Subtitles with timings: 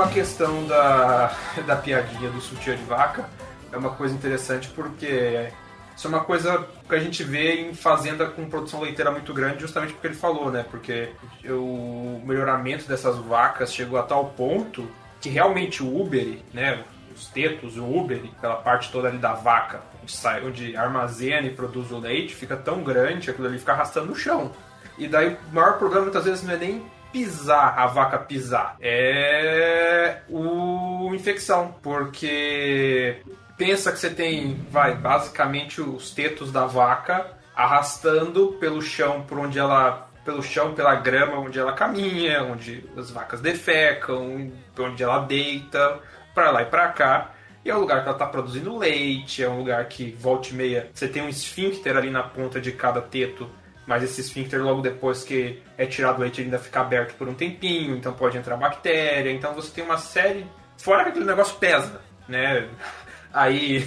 [0.00, 1.34] a questão da,
[1.66, 3.28] da piadinha do sutiã de vaca,
[3.72, 5.50] é uma coisa interessante porque
[5.96, 9.60] isso é uma coisa que a gente vê em fazenda com produção leiteira muito grande,
[9.60, 10.64] justamente porque ele falou, né?
[10.70, 11.10] Porque
[11.44, 14.88] o melhoramento dessas vacas chegou a tal ponto
[15.20, 16.82] que realmente o Uber, né?
[17.14, 21.50] Os tetos, o Uber, aquela parte toda ali da vaca, onde, sai, onde armazena e
[21.50, 24.52] produz o leite, fica tão grande, aquilo ali fica arrastando no chão.
[24.96, 26.82] E daí o maior problema muitas vezes não é nem
[27.12, 33.20] pisar, a vaca pisar, é o infecção, porque
[33.56, 39.58] pensa que você tem, vai, basicamente os tetos da vaca arrastando pelo chão por onde
[39.58, 45.98] ela pelo chão, pela grama onde ela caminha, onde as vacas defecam, onde ela deita,
[46.34, 47.30] para lá e para cá.
[47.64, 50.54] E é um lugar que ela está produzindo leite, é um lugar que volta e
[50.54, 53.50] meia você tem um esfíncter ali na ponta de cada teto,
[53.90, 57.28] mas esse esfíncter logo depois que é tirado o leite ele ainda fica aberto por
[57.28, 60.46] um tempinho, então pode entrar bactéria, então você tem uma série.
[60.78, 62.68] Fora que aquele negócio pesa, né?
[63.34, 63.84] Aí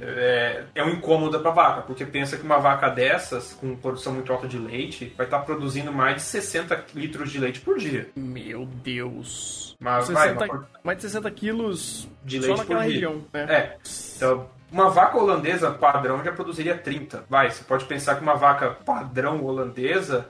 [0.00, 4.12] é, é um incômodo para a vaca, porque pensa que uma vaca dessas, com produção
[4.12, 7.78] muito alta de leite, vai estar tá produzindo mais de 60 litros de leite por
[7.78, 8.10] dia.
[8.16, 9.76] Meu Deus.
[9.78, 10.68] Mas 60, vai, uma...
[10.82, 12.94] Mais de 60 quilos de leite só naquela por dia.
[12.94, 13.24] região.
[13.32, 13.46] Né?
[13.48, 13.76] É.
[14.16, 17.24] Então, uma vaca holandesa padrão já produziria 30.
[17.28, 20.28] Vai, você pode pensar que uma vaca padrão holandesa,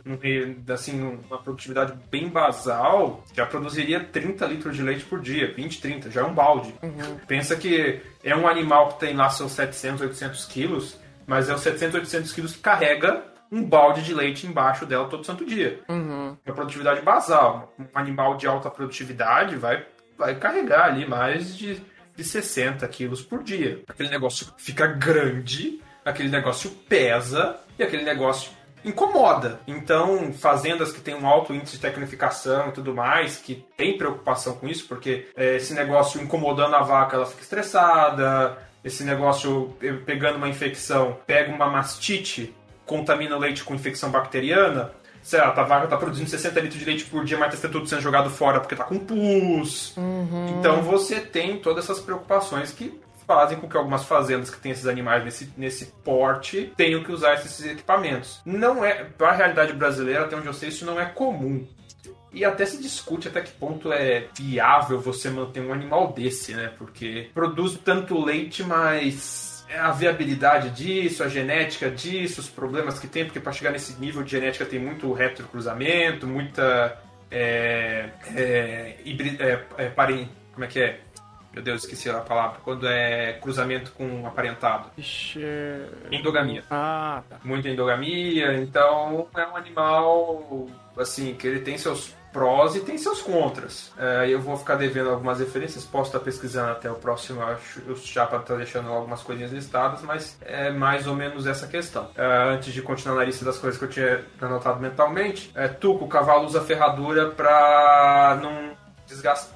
[0.73, 6.11] assim, uma produtividade bem basal, já produziria 30 litros de leite por dia, 20, 30,
[6.11, 6.75] já é um balde.
[6.83, 7.19] Uhum.
[7.27, 11.61] Pensa que é um animal que tem lá seus 700, 800 quilos, mas é os
[11.61, 15.81] 700, 800 quilos que carrega um balde de leite embaixo dela todo santo dia.
[15.89, 16.37] Uhum.
[16.45, 17.73] É produtividade basal.
[17.79, 19.85] Um animal de alta produtividade vai,
[20.19, 21.81] vai carregar ali mais de
[22.17, 23.83] de 60 quilos por dia.
[23.89, 28.51] Aquele negócio fica grande, aquele negócio pesa e aquele negócio
[28.85, 29.61] incomoda.
[29.67, 34.55] Então, fazendas que têm um alto índice de tecnificação e tudo mais, que tem preocupação
[34.57, 40.37] com isso, porque é, esse negócio incomodando a vaca, ela fica estressada, esse negócio pegando
[40.37, 45.87] uma infecção, pega uma mastite, contamina o leite com infecção bacteriana, sei lá, a vaca
[45.87, 48.75] tá produzindo 60 litros de leite por dia, mas tá tudo sendo jogado fora porque
[48.75, 49.97] tá com pus.
[49.97, 50.59] Uhum.
[50.59, 54.87] Então você tem todas essas preocupações que fazem com que algumas fazendas que têm esses
[54.87, 58.41] animais nesse, nesse porte tenham que usar esses equipamentos.
[58.45, 61.67] Não é, para a realidade brasileira, até onde eu sei, isso não é comum.
[62.33, 66.73] E até se discute até que ponto é viável você manter um animal desse, né?
[66.79, 73.25] Porque produz tanto leite, mas a viabilidade disso, a genética disso, os problemas que tem,
[73.25, 76.99] porque para chegar nesse nível de genética tem muito retrocruzamento, muita.
[77.31, 78.97] É, é,
[79.39, 81.01] é, é, parem, como é que é?
[81.53, 82.61] Meu Deus, esqueci a palavra.
[82.65, 84.91] Quando é cruzamento com aparentado.
[84.97, 85.41] Ixi,
[86.11, 86.65] Endogamia.
[86.71, 87.39] Ah, tá.
[87.45, 93.21] Muita endogamia, então é um animal assim que ele tem seus prós e tem seus
[93.21, 93.93] contras.
[93.99, 97.97] É, eu vou ficar devendo algumas referências, posso estar pesquisando até o próximo, acho, o
[97.97, 102.11] Chapa está deixando algumas coisinhas listadas, mas é mais ou menos essa questão.
[102.17, 106.05] É, antes de continuar na lista das coisas que eu tinha anotado mentalmente, é, Tuco,
[106.05, 108.73] o cavalo usa ferradura para não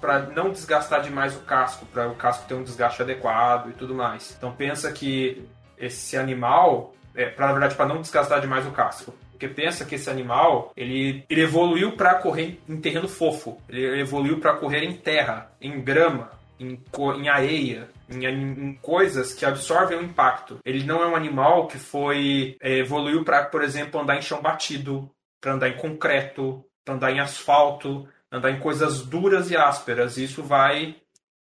[0.01, 3.95] para não desgastar demais o casco, para o casco ter um desgaste adequado e tudo
[3.95, 4.35] mais.
[4.37, 5.49] Então pensa que
[5.79, 9.95] esse animal, é, pra, na verdade, para não desgastar demais o casco, porque pensa que
[9.95, 13.61] esse animal, ele, ele evoluiu para correr em terreno fofo.
[13.69, 16.83] Ele evoluiu para correr em terra, em grama, em,
[17.19, 20.59] em areia, em, em, coisas que absorvem o impacto.
[20.65, 24.41] Ele não é um animal que foi é, evoluiu para, por exemplo, andar em chão
[24.41, 30.17] batido, para andar em concreto, para andar em asfalto, andar em coisas duras e ásperas.
[30.17, 30.97] Isso vai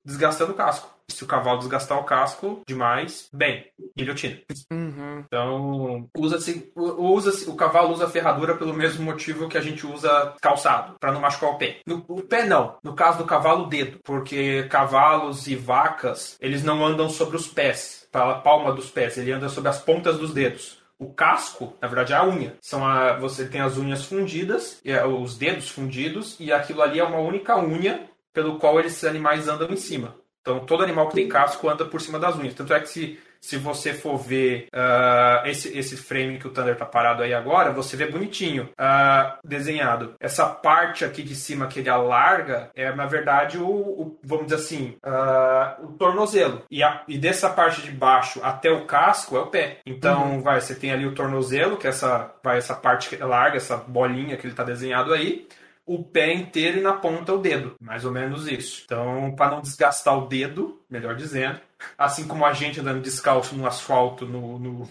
[0.06, 3.66] desgastando o casco se o cavalo desgastar o casco demais, bem,
[3.98, 4.40] guilhotina.
[4.72, 5.24] Uhum.
[5.26, 10.96] Então, usa-se, usa-se, o cavalo usa ferradura pelo mesmo motivo que a gente usa calçado,
[11.00, 11.80] para não machucar o pé.
[11.86, 16.64] No, o pé não, no caso do cavalo, o dedo, porque cavalos e vacas, eles
[16.64, 20.34] não andam sobre os pés, a palma dos pés, ele anda sobre as pontas dos
[20.34, 20.82] dedos.
[21.02, 22.56] O casco, na verdade, é a unha.
[22.62, 27.04] São a, você tem as unhas fundidas, é, os dedos fundidos, e aquilo ali é
[27.04, 30.16] uma única unha pelo qual esses animais andam em cima.
[30.42, 32.54] Então, todo animal que tem casco anda por cima das unhas.
[32.54, 36.76] Tanto é que se, se você for ver uh, esse, esse frame que o Thunder
[36.76, 40.16] tá parado aí agora, você vê bonitinho uh, desenhado.
[40.20, 44.58] Essa parte aqui de cima que ele alarga é, na verdade, o, o vamos dizer
[44.58, 46.64] assim, uh, o tornozelo.
[46.72, 49.78] E, a, e dessa parte de baixo até o casco é o pé.
[49.86, 50.42] Então, uhum.
[50.42, 54.38] vai, você tem ali o tornozelo, que é essa, vai, essa parte larga, essa bolinha
[54.38, 55.48] que ele tá desenhado aí
[55.94, 57.76] o pé inteiro e na ponta o dedo.
[57.80, 58.84] Mais ou menos isso.
[58.86, 61.60] Então, para não desgastar o dedo, melhor dizendo,
[61.98, 64.90] assim como a gente andando descalço no asfalto, no, no,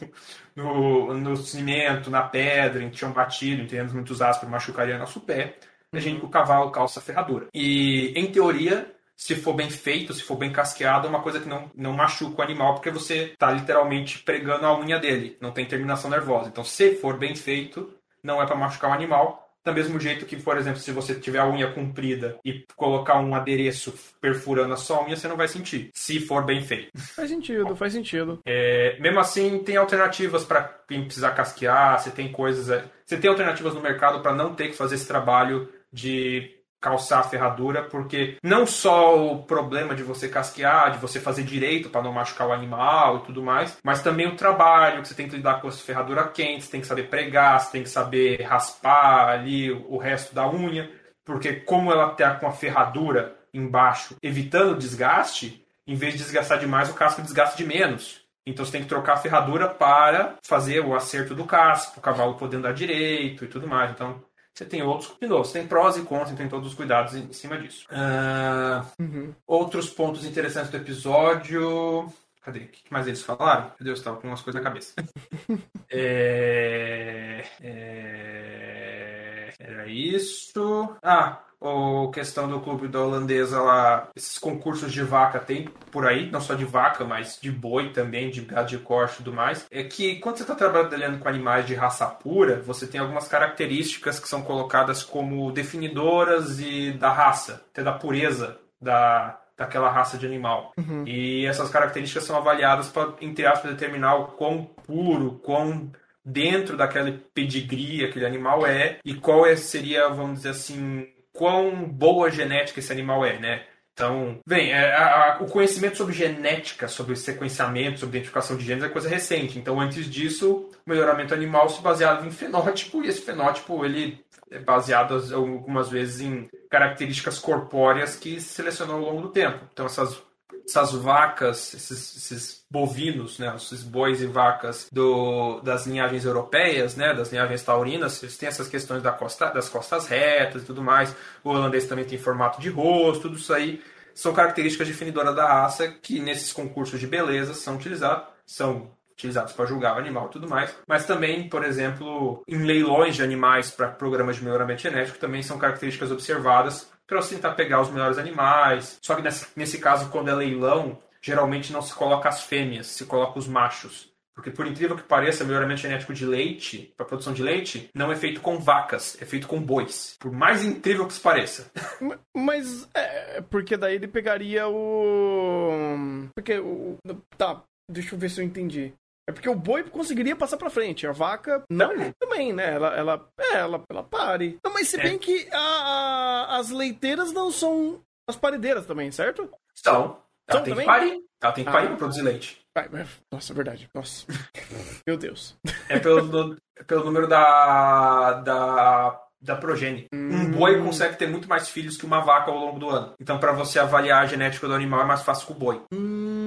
[0.55, 5.57] no, no cimento, na pedra, em chão batido, em terrenos muito ásperos, machucaria nosso pé,
[5.93, 7.49] a gente, o cavalo calça ferradura.
[7.55, 11.49] E, em teoria, se for bem feito, se for bem casqueado, é uma coisa que
[11.49, 15.67] não, não machuca o animal, porque você está literalmente pregando a unha dele, não tem
[15.67, 16.49] terminação nervosa.
[16.49, 17.93] Então, se for bem feito,
[18.23, 19.50] não é para machucar o animal.
[19.65, 23.35] Do mesmo jeito que, por exemplo, se você tiver a unha comprida e colocar um
[23.35, 26.91] adereço perfurando a sua unha, você não vai sentir, se for bem feito.
[27.15, 28.41] Faz sentido, faz sentido.
[28.47, 32.85] É, mesmo assim, tem alternativas para quem precisar casquear, você tem coisas.
[33.05, 37.25] Você tem alternativas no mercado para não ter que fazer esse trabalho de calçar a
[37.25, 42.13] ferradura, porque não só o problema de você casquear, de você fazer direito para não
[42.13, 45.61] machucar o animal e tudo mais, mas também o trabalho que você tem que lidar
[45.61, 49.71] com a ferradura quente, você tem que saber pregar, você tem que saber raspar ali
[49.71, 50.91] o resto da unha,
[51.25, 56.89] porque como ela tá com a ferradura embaixo, evitando desgaste, em vez de desgastar demais,
[56.89, 58.21] o casco desgasta de menos.
[58.47, 62.37] Então você tem que trocar a ferradura para fazer o acerto do casco, o cavalo
[62.37, 63.91] poder andar direito e tudo mais.
[63.91, 64.23] Então
[64.61, 67.33] você tem outros, de novo, você tem prós e contras, tem todos os cuidados em
[67.33, 67.87] cima disso.
[67.91, 69.35] Ah, Uhum.
[69.47, 72.13] outros pontos interessantes do episódio.
[72.43, 72.59] Cadê?
[72.61, 73.65] O que mais eles falaram?
[73.79, 74.93] Meu Deus, estava com umas coisas na cabeça.
[75.91, 77.45] é...
[77.63, 80.95] é, Era isso.
[81.03, 84.09] Ah, a questão do clube da holandesa lá.
[84.17, 88.31] Esses concursos de vaca tem por aí, não só de vaca, mas de boi também,
[88.31, 89.67] de gado de corte e tudo mais.
[89.71, 94.19] É que quando você está trabalhando com animais de raça pura, você tem algumas características
[94.19, 100.27] que são colocadas como definidoras e da raça, até da pureza da, daquela raça de
[100.27, 100.73] animal.
[101.07, 105.93] E essas características são avaliadas para, entre aspas, determinar o quão puro, quão
[106.25, 112.31] dentro daquele pedigree aquele animal é e qual é, seria, vamos dizer assim, quão boa
[112.31, 113.63] genética esse animal é, né?
[113.93, 118.83] Então, bem, é, a- a- o conhecimento sobre genética, sobre sequenciamento, sobre identificação de genes
[118.85, 119.59] é coisa recente.
[119.59, 124.59] Então, antes disso, o melhoramento animal se baseava em fenótipo e esse fenótipo ele é
[124.59, 129.61] baseado as- algumas vezes em características corpóreas que se selecionou ao longo do tempo.
[129.73, 130.23] Então, essas
[130.65, 137.13] essas vacas, esses, esses bovinos, né, esses bois e vacas do, das linhagens europeias, né,
[137.13, 141.15] das linhagens taurinas, eles têm essas questões da costa, das costas retas e tudo mais.
[141.43, 143.83] O holandês também tem formato de rosto, tudo isso aí
[144.15, 149.67] são características definidoras da raça que nesses concursos de beleza são utilizados, são utilizados para
[149.67, 153.89] julgar o animal e tudo mais, mas também, por exemplo, em leilões de animais para
[153.89, 158.99] programas de melhoramento genético também são características observadas para você tentar pegar os melhores animais.
[159.03, 163.05] Só que nesse, nesse caso, quando é leilão, geralmente não se coloca as fêmeas, se
[163.05, 164.09] coloca os machos.
[164.35, 168.17] Porque, por incrível que pareça, melhoramento genético de leite, para produção de leite, não é
[168.17, 170.17] feito com vacas, é feito com bois.
[170.19, 171.71] Por mais incrível que isso pareça.
[172.01, 176.29] Ma- Mas é, porque daí ele pegaria o.
[176.35, 176.97] Porque o.
[177.37, 178.95] Tá, deixa eu ver se eu entendi.
[179.29, 182.75] É porque o boi conseguiria passar pra frente, a vaca não também, né?
[182.75, 184.59] Ela, ela, é, ela, ela pare.
[184.65, 185.03] Não, mas se É.
[185.03, 189.49] bem que a- a- as leiteiras não são as paredeiras também, certo?
[189.79, 190.19] Então,
[190.49, 190.87] ela São tem também?
[190.87, 191.21] que parir.
[191.43, 191.89] Ela tem que parir Ah.
[191.91, 192.61] para produzir leite.
[192.77, 192.89] Ai,
[193.33, 193.89] nossa, é verdade.
[193.95, 194.27] Nossa.
[195.07, 195.57] Meu Deus.
[195.89, 200.07] É pelo, é pelo número da, da, da progenie.
[200.13, 203.15] Um boi consegue ter muito mais filhos que uma vaca ao longo do ano.
[203.21, 205.83] Então, para você avaliar a genética do animal, é mais fácil com o boi.
[205.93, 206.40] Hum.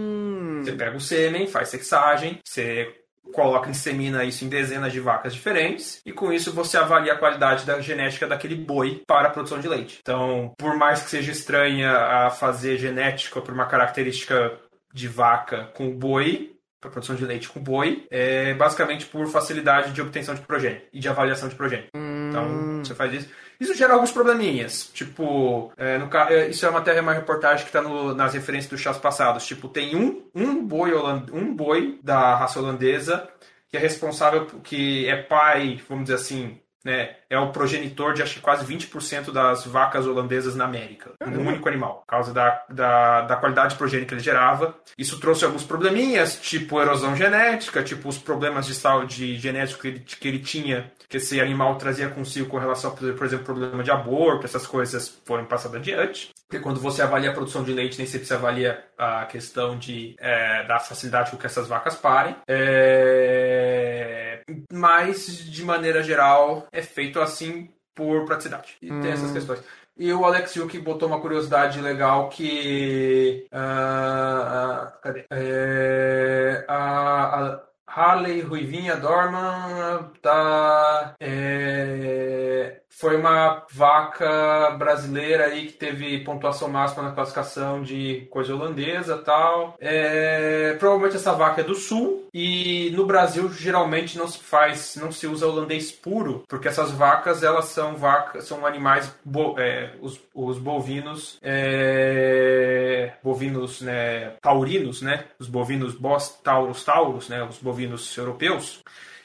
[0.66, 2.94] Você pega o sêmen, faz sexagem, você
[3.34, 7.66] coloca, insemina isso em dezenas de vacas diferentes, e com isso você avalia a qualidade
[7.66, 10.00] da genética daquele boi para a produção de leite.
[10.02, 14.60] Então, por mais que seja estranha a fazer genética por uma característica
[14.94, 16.52] de vaca com boi,
[16.82, 21.00] para produção de leite com boi, é basicamente por facilidade de obtenção de progênio e
[21.00, 21.88] de avaliação de progênio.
[21.96, 22.84] Então, Hum.
[22.84, 23.30] você faz isso.
[23.64, 24.90] Isso gera alguns probleminhas.
[24.94, 27.82] Tipo, é, no, é, isso é uma uma reportagem que está
[28.14, 29.46] nas referências dos chás passados.
[29.46, 33.30] Tipo, tem um, um, boi holand, um boi da raça holandesa
[33.70, 37.16] que é responsável, que é pai, vamos dizer assim, né?
[37.30, 41.12] É o progenitor de acho que quase 20% das vacas holandesas na América.
[41.22, 42.02] Um único animal.
[42.02, 44.76] Por causa da, da, da qualidade de progênio que ele gerava.
[44.98, 50.00] Isso trouxe alguns probleminhas, tipo erosão genética, tipo os problemas de saúde genético que ele,
[50.00, 53.92] que ele tinha, que esse animal trazia consigo com relação, a, por exemplo, problema de
[53.92, 56.32] aborto, essas coisas foram passadas adiante.
[56.48, 60.16] Porque quando você avalia a produção de leite, nem sempre você avalia a questão de,
[60.20, 62.36] é, da facilidade com que essas vacas parem.
[62.48, 64.33] É,
[64.72, 68.78] Mas, de maneira geral, é feito assim por praticidade.
[68.82, 69.64] E tem essas questões.
[69.96, 73.48] E o Alex Yuki botou uma curiosidade legal que.
[73.52, 75.26] ah, cadê?
[75.30, 81.16] É, a, a Harley Ruivinha Dorman da.
[81.20, 89.18] é, foi uma vaca brasileira aí que teve pontuação máxima na classificação de coisa holandesa
[89.18, 89.76] tal.
[89.80, 95.12] É, provavelmente essa vaca é do sul e no Brasil geralmente não se faz, não
[95.12, 100.20] se usa holandês puro, porque essas vacas elas são vacas, são animais, bo- é, os,
[100.34, 108.16] os bovinos é, bovinos né, taurinos, né, os bovinos Bos taurus taurus, né, os bovinos
[108.18, 108.82] europeus,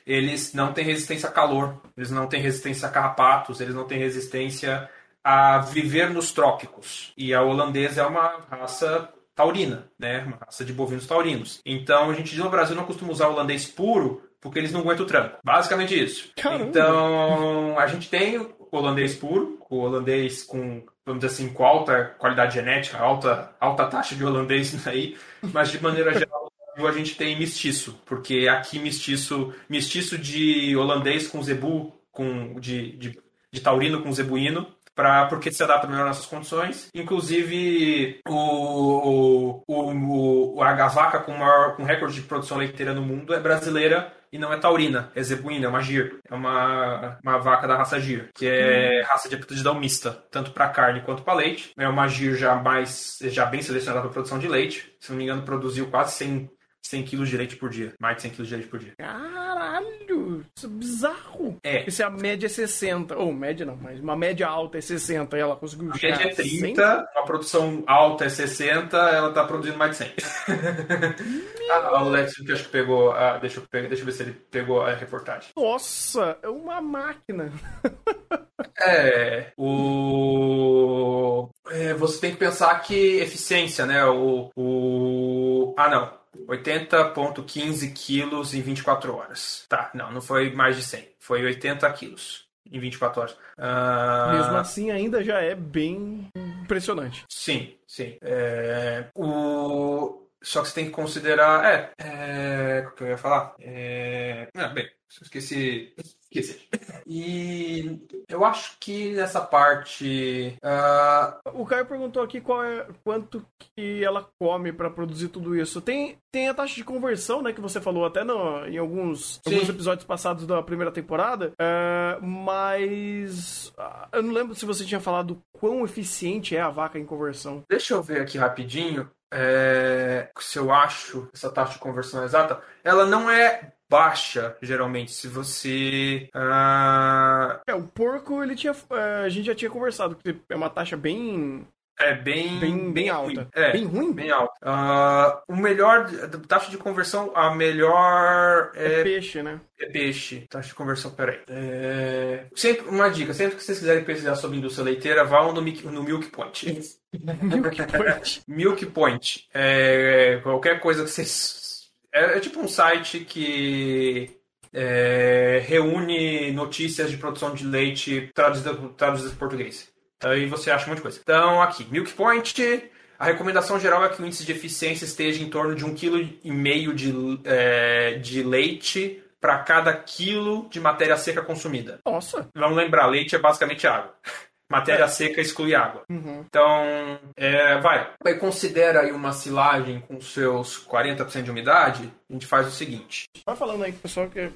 [0.09, 3.99] eles não têm resistência a calor, eles não têm resistência a carrapatos, eles não têm
[3.99, 4.89] resistência
[5.23, 7.13] a viver nos trópicos.
[7.15, 10.25] E a holandesa é uma raça taurina, né?
[10.27, 11.61] Uma raça de bovinos taurinos.
[11.65, 15.09] Então a gente no Brasil não costuma usar holandês puro porque eles não aguentam o
[15.09, 15.37] tranco.
[15.45, 16.33] Basicamente isso.
[16.35, 16.65] Caramba.
[16.65, 22.15] Então a gente tem o holandês puro, o holandês com vamos dizer assim, com alta
[22.19, 26.48] qualidade genética, alta, alta taxa de holandês aí, mas de maneira geral
[26.87, 33.19] a gente tem mestiço, porque aqui mestiço, mestiço de holandês com zebu, com, de, de,
[33.53, 34.67] de taurino com zebuíno,
[34.99, 36.89] pra, porque se adapta melhor às nossas condições.
[36.93, 43.33] Inclusive, o, o, o, a vaca com maior com recorde de produção leiteira no mundo
[43.33, 46.19] é brasileira e não é taurina, é zebuína, é uma gir.
[46.29, 50.69] É uma, uma vaca da raça gir, que é raça de aptidão mista, tanto para
[50.69, 51.73] carne quanto para leite.
[51.79, 54.93] É uma gir já mais já bem selecionada para produção de leite.
[55.01, 56.51] Se não me engano, produziu quase 100
[56.89, 57.93] 100 quilos de leite por dia.
[58.01, 58.93] Mais de 100 quilos de leite por dia.
[58.99, 60.45] Caralho!
[60.57, 61.57] Isso é bizarro.
[61.63, 61.85] É.
[61.87, 65.37] E se a média é 60, ou média não, mas uma média alta é 60
[65.37, 66.59] e ela conseguiu A média é a 100?
[66.75, 70.13] 30, a produção alta é 60, ela tá produzindo mais de 100.
[71.71, 73.13] ah, o Lex que acho que pegou.
[73.13, 75.51] ah, deixa, eu, pegar- deixa eu ver se ele pegou a reportagem.
[75.57, 77.53] Nossa, é uma máquina.
[78.81, 81.49] É, o.
[81.71, 84.05] é, você tem que pensar que eficiência, né?
[84.05, 84.51] O.
[84.57, 86.13] o ah, não.
[86.47, 89.65] 80,15 quilos em 24 horas.
[89.69, 91.09] Tá, não, não foi mais de 100.
[91.19, 93.37] Foi 80 quilos em 24 horas.
[93.57, 96.29] Ah, Mesmo assim, ainda já é bem
[96.63, 97.25] impressionante.
[97.29, 98.17] Sim, sim.
[98.23, 100.25] É, o...
[100.41, 101.65] Só que você tem que considerar.
[101.65, 101.93] É.
[101.99, 102.87] é...
[102.87, 103.55] O que eu ia falar?
[103.59, 104.49] É...
[104.55, 104.89] Ah, bem,
[105.21, 105.95] esqueci.
[106.31, 106.69] Esqueci.
[107.07, 110.57] E eu acho que nessa parte.
[110.63, 115.81] ah, O Caio perguntou aqui qual é, quanto que ela come pra produzir tudo isso.
[115.81, 119.55] Tem, tem a taxa de conversão, né, que você falou até no, em alguns, Sim.
[119.55, 125.01] alguns episódios passados da primeira temporada, é, mas ah, eu não lembro se você tinha
[125.01, 127.63] falado quão eficiente é a vaca em conversão.
[127.71, 129.11] Deixa eu ver aqui rapidinho.
[129.33, 132.61] é, se eu acho essa taxa de conversão exata.
[132.83, 135.13] Ela não é baixa, geralmente.
[135.13, 136.29] Se você.
[136.35, 140.71] ah, É, o porco, ele tinha, é, a gente já tinha conversado, que é uma
[140.71, 141.67] taxa bem,
[141.99, 142.59] é bem.
[142.61, 143.39] bem, bem ruim.
[143.39, 143.49] alta.
[143.55, 143.73] É.
[143.73, 144.13] Bem ruim?
[144.13, 144.53] Bem alta.
[144.63, 146.09] Ah, o melhor.
[146.47, 148.71] Taxa de conversão, a melhor.
[148.75, 149.61] É É, peixe, né?
[149.81, 150.47] é peixe.
[150.49, 151.41] Taxa de conversão, peraí.
[151.49, 155.87] É, sempre, uma dica: sempre que vocês quiserem pesquisar sobre indústria leiteira, vão no, Milk-
[155.87, 156.83] no Milk Point.
[157.43, 158.43] Milk Point.
[158.47, 159.49] Milk Point.
[159.53, 161.67] É, qualquer coisa que vocês.
[162.13, 164.31] É, é tipo um site que
[164.73, 169.93] é, reúne notícias de produção de leite traduzidas traduzidas para português.
[170.23, 171.21] Aí você acha um monte de coisa.
[171.23, 172.91] Então, aqui, Milk Point.
[173.19, 176.95] A recomendação geral é que o índice de eficiência esteja em torno de 1,5 kg
[176.95, 182.01] de, é, de leite para cada quilo de matéria seca consumida.
[182.07, 182.49] Nossa.
[182.55, 184.15] Vamos lembrar, leite é basicamente água.
[184.71, 186.03] Matéria seca exclui água.
[186.11, 186.45] Uhum.
[186.47, 188.11] Então, é, vai.
[188.25, 193.25] Aí considera aí uma silagem com seus 40% de umidade, a gente faz o seguinte.
[193.47, 194.51] Vai falando aí, pessoal, que...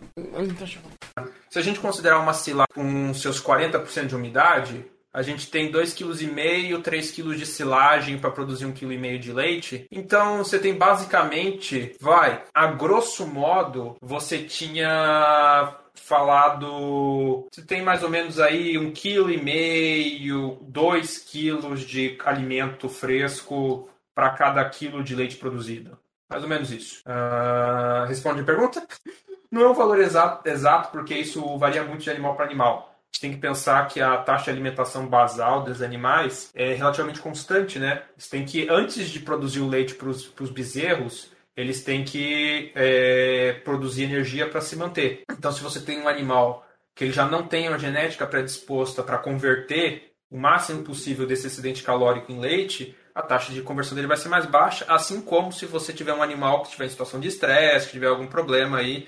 [1.48, 6.76] Se a gente considerar uma silagem com seus 40% de umidade, a gente tem 2,5
[6.76, 9.86] kg, 3 kg de silagem para produzir 1,5 kg de leite.
[9.90, 18.10] Então, você tem basicamente, vai, a grosso modo, você tinha falado, você tem mais ou
[18.10, 25.98] menos aí 1,5 kg, 2 kg de alimento fresco para cada quilo de leite produzido.
[26.28, 27.02] Mais ou menos isso.
[27.04, 28.86] Ah, responde a pergunta?
[29.50, 32.88] Não é um valor exato, exato, porque isso varia muito de animal para animal.
[32.88, 37.20] A gente tem que pensar que a taxa de alimentação basal dos animais é relativamente
[37.20, 38.02] constante, né?
[38.14, 43.60] Eles têm que, antes de produzir o leite para os bezerros, eles têm que é,
[43.64, 45.22] produzir energia para se manter.
[45.30, 49.18] Então, se você tem um animal que ele já não tem uma genética predisposta para
[49.18, 54.16] converter o máximo possível desse excedente calórico em leite, a taxa de conversão dele vai
[54.16, 57.28] ser mais baixa, assim como se você tiver um animal que estiver em situação de
[57.28, 59.06] estresse, que tiver algum problema aí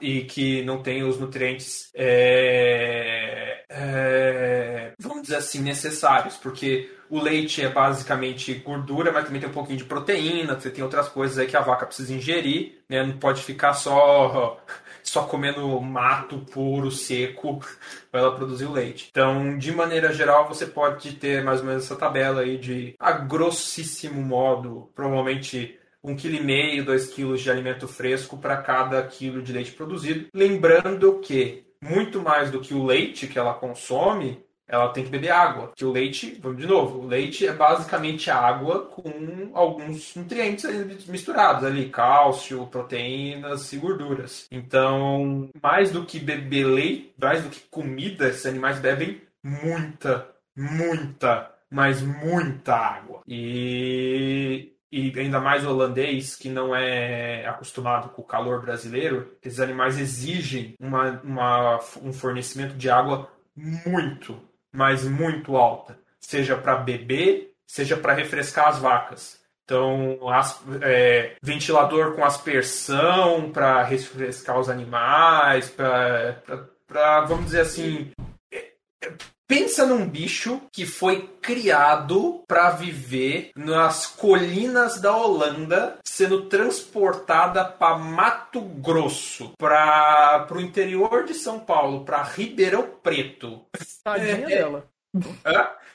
[0.00, 7.62] e que não tem os nutrientes, é, é, vamos dizer assim, necessários, porque o leite
[7.62, 11.46] é basicamente gordura, mas também tem um pouquinho de proteína, você tem outras coisas aí
[11.46, 13.04] que a vaca precisa ingerir, né?
[13.04, 14.58] não pode ficar só
[15.00, 17.60] só comendo mato puro, seco,
[18.10, 19.08] para ela produzir o leite.
[19.12, 23.12] Então, de maneira geral, você pode ter mais ou menos essa tabela aí de, a
[23.12, 29.70] grossíssimo modo, provavelmente 1,5 kg, 2 kg de alimento fresco para cada quilo de leite
[29.70, 30.26] produzido.
[30.34, 35.30] Lembrando que muito mais do que o leite que ela consome, ela tem que beber
[35.30, 35.72] água.
[35.74, 41.64] Que o leite, vamos de novo, o leite é basicamente água com alguns nutrientes misturados
[41.64, 44.46] ali, cálcio, proteínas e gorduras.
[44.50, 51.50] Então, mais do que beber leite, mais do que comida, esses animais bebem muita, muita,
[51.70, 53.22] mas muita água.
[53.26, 59.58] E e ainda mais o holandês, que não é acostumado com o calor brasileiro, esses
[59.58, 64.40] animais exigem uma, uma um fornecimento de água muito,
[64.74, 69.40] mas muito alta, seja para beber, seja para refrescar as vacas.
[69.64, 78.10] Então, as, é, ventilador com aspersão para refrescar os animais, para, vamos dizer assim,
[78.52, 79.12] é, é,
[79.46, 87.98] Pensa num bicho que foi criado para viver nas colinas da Holanda, sendo transportada para
[87.98, 93.60] Mato Grosso, para o interior de São Paulo, para Ribeirão Preto.
[94.02, 94.86] Tadinha é, dela.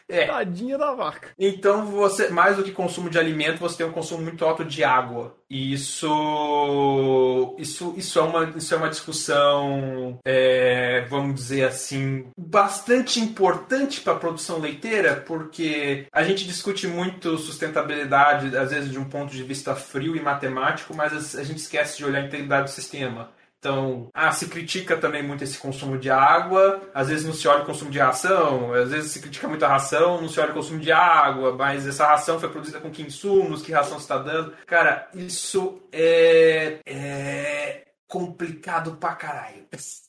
[0.10, 0.26] É.
[0.26, 1.30] Tadinha da vaca.
[1.38, 4.84] Então, você, mais do que consumo de alimento, você tem um consumo muito alto de
[4.84, 5.36] água.
[5.48, 13.20] E isso, isso, isso, é, uma, isso é uma discussão, é, vamos dizer assim, bastante
[13.20, 19.06] importante para a produção leiteira, porque a gente discute muito sustentabilidade, às vezes de um
[19.06, 22.74] ponto de vista frio e matemático, mas a gente esquece de olhar a integridade do
[22.74, 23.30] sistema.
[23.60, 27.64] Então, ah, se critica também muito esse consumo de água, às vezes não se olha
[27.64, 30.54] o consumo de ração, às vezes se critica muito a ração, não se olha o
[30.54, 34.54] consumo de água, mas essa ração foi produzida com que insumos, que ração está dando.
[34.66, 39.68] Cara, isso é, é complicado pra caralho.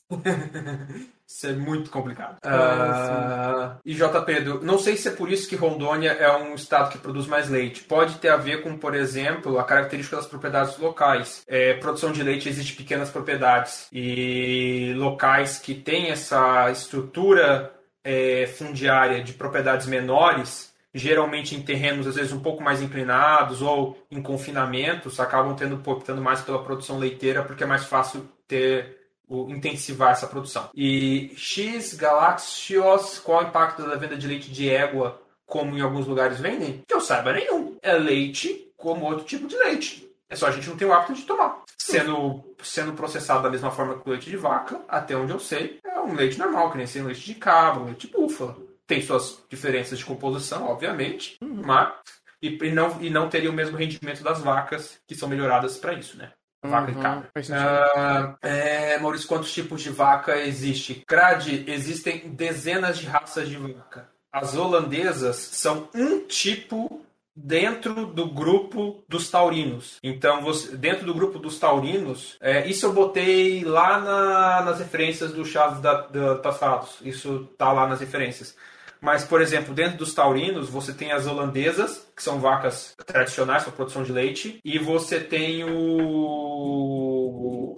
[1.31, 2.37] Isso é muito complicado.
[2.45, 4.21] Uh, e J.
[4.21, 7.49] Pedro, não sei se é por isso que Rondônia é um estado que produz mais
[7.49, 7.83] leite.
[7.83, 11.43] Pode ter a ver com, por exemplo, a característica das propriedades locais.
[11.47, 19.23] É, produção de leite existe pequenas propriedades e locais que têm essa estrutura é, fundiária
[19.23, 25.19] de propriedades menores, geralmente em terrenos às vezes um pouco mais inclinados ou em confinamentos,
[25.19, 29.00] acabam tendo optando mais pela produção leiteira porque é mais fácil ter
[29.49, 30.69] intensivar essa produção.
[30.73, 36.07] E X Galaxios, qual o impacto da venda de leite de égua, como em alguns
[36.07, 36.83] lugares vendem?
[36.87, 37.77] Que eu saiba nenhum.
[37.81, 40.09] É leite como outro tipo de leite.
[40.29, 41.61] É só a gente não tem o hábito de tomar.
[41.77, 45.79] Sendo, sendo processado da mesma forma que o leite de vaca, até onde eu sei,
[45.83, 48.55] é um leite normal, que nem ser leite de cabra, leite de búfala.
[48.87, 51.61] Tem suas diferenças de composição, obviamente, uhum.
[51.65, 51.93] mas
[52.41, 56.17] e, não, e não teria o mesmo rendimento das vacas, que são melhoradas para isso,
[56.17, 56.31] né?
[56.63, 57.31] Vaca uhum, e cabra.
[57.35, 61.03] Uh, é, Maurício, quantos tipos de vaca existe?
[61.07, 64.07] Crade, existem dezenas de raças de vaca.
[64.31, 67.03] As holandesas são um tipo
[67.35, 69.97] dentro do grupo dos taurinos.
[70.03, 75.33] Então, você, dentro do grupo dos taurinos, é, isso eu botei lá na, nas referências
[75.33, 76.97] do Chaves da, da Passados.
[77.01, 78.55] Isso tá lá nas referências.
[79.01, 83.71] Mas, por exemplo, dentro dos taurinos, você tem as holandesas, que são vacas tradicionais para
[83.71, 87.75] produção de leite, e você tem o.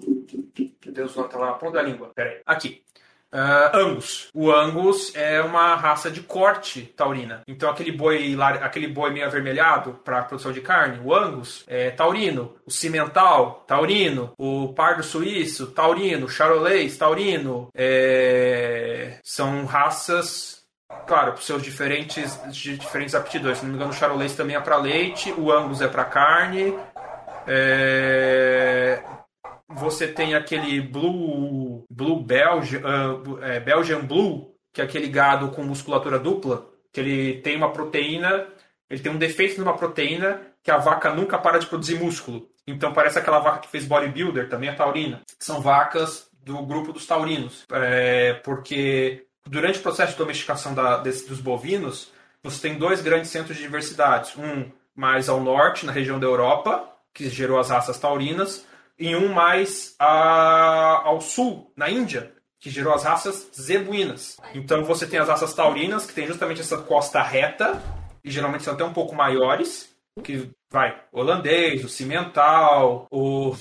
[0.86, 2.12] Meu Deus, não está lá na ponta da língua.
[2.14, 2.42] Peraí.
[2.46, 2.84] Aqui.
[3.34, 4.30] Uh, Angus.
[4.32, 7.42] O Angus é uma raça de corte taurina.
[7.48, 12.54] Então aquele boi, aquele boi meio avermelhado para produção de carne, o Angus é taurino.
[12.64, 14.34] O cimental, taurino.
[14.38, 16.30] O pardo suíço, taurino.
[16.30, 17.70] Charolês, taurino.
[17.74, 19.18] É...
[19.24, 20.63] São raças
[21.06, 23.58] claro, por seus diferentes, diferentes aptidões.
[23.58, 26.78] Se não me engano, o charolês também é para leite, o angus é para carne.
[27.48, 29.02] É...
[29.70, 36.20] Você tem aquele blue, blue Belgian, uh, Belgian Blue, que é aquele gado com musculatura
[36.20, 38.48] dupla, que ele tem uma proteína,
[38.90, 42.48] ele tem um defeito numa proteína que a vaca nunca para de produzir músculo.
[42.66, 45.22] Então parece aquela vaca que fez bodybuilder, também é taurina.
[45.40, 51.28] São vacas do grupo dos taurinos, é, porque durante o processo de domesticação da, desse,
[51.28, 54.34] dos bovinos, você tem dois grandes centros de diversidade.
[54.38, 58.66] Um mais ao norte, na região da Europa, que gerou as raças taurinas,
[58.98, 64.38] e um mais a, ao sul, na Índia, que gerou as raças zebuínas.
[64.54, 67.82] Então você tem as raças taurinas, que tem justamente essa costa reta,
[68.24, 73.56] e geralmente são até um pouco maiores, que vai holandês, o cimental, o,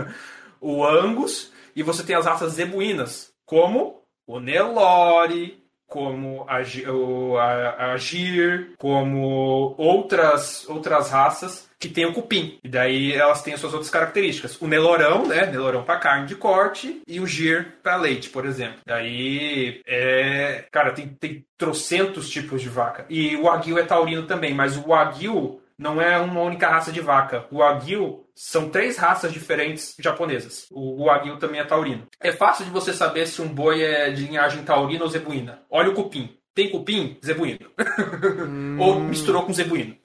[0.60, 6.60] o angus, e você tem as raças zebuínas, como o Nelore, como a,
[6.90, 12.58] o, a, a Gir, como outras, outras raças que tem o cupim.
[12.64, 14.60] E daí elas têm as suas outras características.
[14.60, 15.46] O Nelorão, né?
[15.46, 18.80] Nelorão para carne de corte e o Gir para leite, por exemplo.
[18.86, 20.64] Daí é.
[20.72, 23.04] Cara, tem, tem trocentos tipos de vaca.
[23.08, 27.00] E o Aguil é taurino também, mas o Aguil não é uma única raça de
[27.00, 27.46] vaca.
[27.50, 30.66] O Wagyu são três raças diferentes japonesas.
[30.70, 32.06] O Wagyu também é taurino.
[32.20, 35.62] É fácil de você saber se um boi é de linhagem taurina ou zebuína.
[35.70, 36.36] Olha o cupim.
[36.54, 37.18] Tem cupim?
[37.24, 37.58] Zebuíno.
[38.46, 38.76] Hum.
[38.80, 39.96] Ou misturou com zebuíno.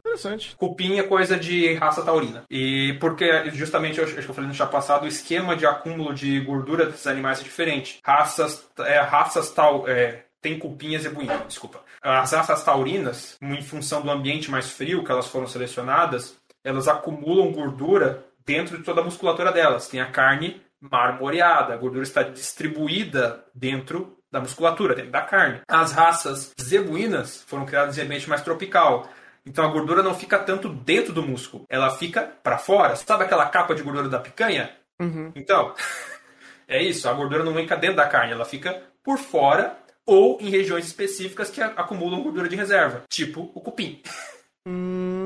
[0.00, 0.56] Interessante.
[0.56, 2.44] Cupim é coisa de raça taurina.
[2.50, 6.40] E porque, justamente, acho que eu falei no chá passado, o esquema de acúmulo de
[6.40, 8.00] gordura desses animais é diferente.
[8.02, 9.88] Raças, é, raças tal.
[9.88, 11.82] É, tem cupim e zebuíno, desculpa.
[12.02, 17.52] As raças taurinas, em função do ambiente mais frio que elas foram selecionadas, elas acumulam
[17.52, 19.88] gordura dentro de toda a musculatura delas.
[19.88, 25.60] Tem a carne marmoreada, a gordura está distribuída dentro da musculatura, dentro da carne.
[25.68, 29.08] As raças zebuínas foram criadas em ambiente mais tropical.
[29.44, 32.94] Então a gordura não fica tanto dentro do músculo, ela fica para fora.
[32.96, 34.70] Sabe aquela capa de gordura da picanha?
[35.00, 35.32] Uhum.
[35.34, 35.74] Então,
[36.68, 40.50] é isso, a gordura não fica dentro da carne, ela fica por fora ou em
[40.50, 44.02] regiões específicas que acumulam gordura de reserva, tipo o cupim.
[44.66, 45.19] Hum,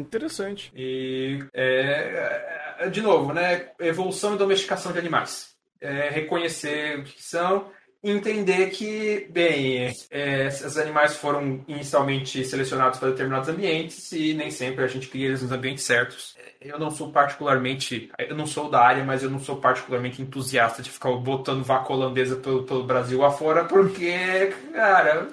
[0.00, 0.72] interessante.
[0.74, 3.70] E, é, é, de novo, né?
[3.80, 5.56] Evolução e domesticação de animais.
[5.80, 7.70] É, reconhecer o que são
[8.02, 14.84] entender que, bem, é, esses animais foram inicialmente selecionados para determinados ambientes e nem sempre
[14.84, 16.36] a gente cria eles nos ambientes certos.
[16.60, 20.82] Eu não sou particularmente, eu não sou da área, mas eu não sou particularmente entusiasta
[20.82, 25.28] de ficar botando vaca holandesa pelo, pelo Brasil afora, porque, cara,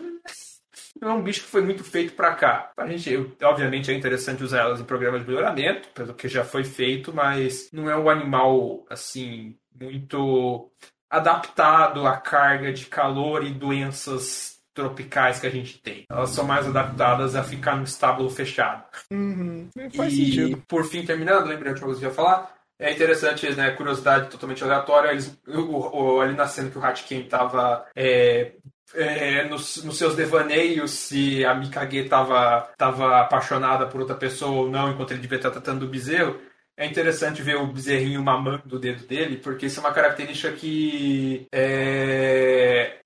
[1.02, 2.72] é um bicho que foi muito feito para cá.
[2.78, 6.64] A gente, obviamente, é interessante usar elas em programas de melhoramento, pelo que já foi
[6.64, 10.72] feito, mas não é um animal assim muito
[11.10, 16.06] adaptado à carga de calor e doenças tropicais que a gente tem.
[16.10, 18.84] Elas são mais adaptadas a ficar no estábulo fechado.
[19.10, 19.70] Uhum.
[19.96, 20.64] Faz e, sentido.
[20.68, 21.48] por fim, terminando,
[21.80, 22.54] coisa que eu ia falar.
[22.78, 23.72] É interessante, né?
[23.72, 25.12] Curiosidade totalmente aleatória.
[25.12, 28.56] Eles, o, o, ali na cena que o Hatkin estava é,
[28.94, 34.70] é, nos, nos, seus devaneios se a Mikage estava tava apaixonada por outra pessoa ou
[34.70, 36.40] não, enquanto ele devia estar tratando do bezerro
[36.78, 41.48] é interessante ver o bezerrinho mamando o dedo dele, porque isso é uma característica que
[41.52, 42.98] é...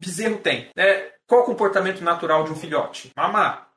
[0.00, 0.68] bezerro tem.
[0.74, 1.10] Né?
[1.26, 3.12] Qual o comportamento natural de um filhote?
[3.16, 3.68] Mamar.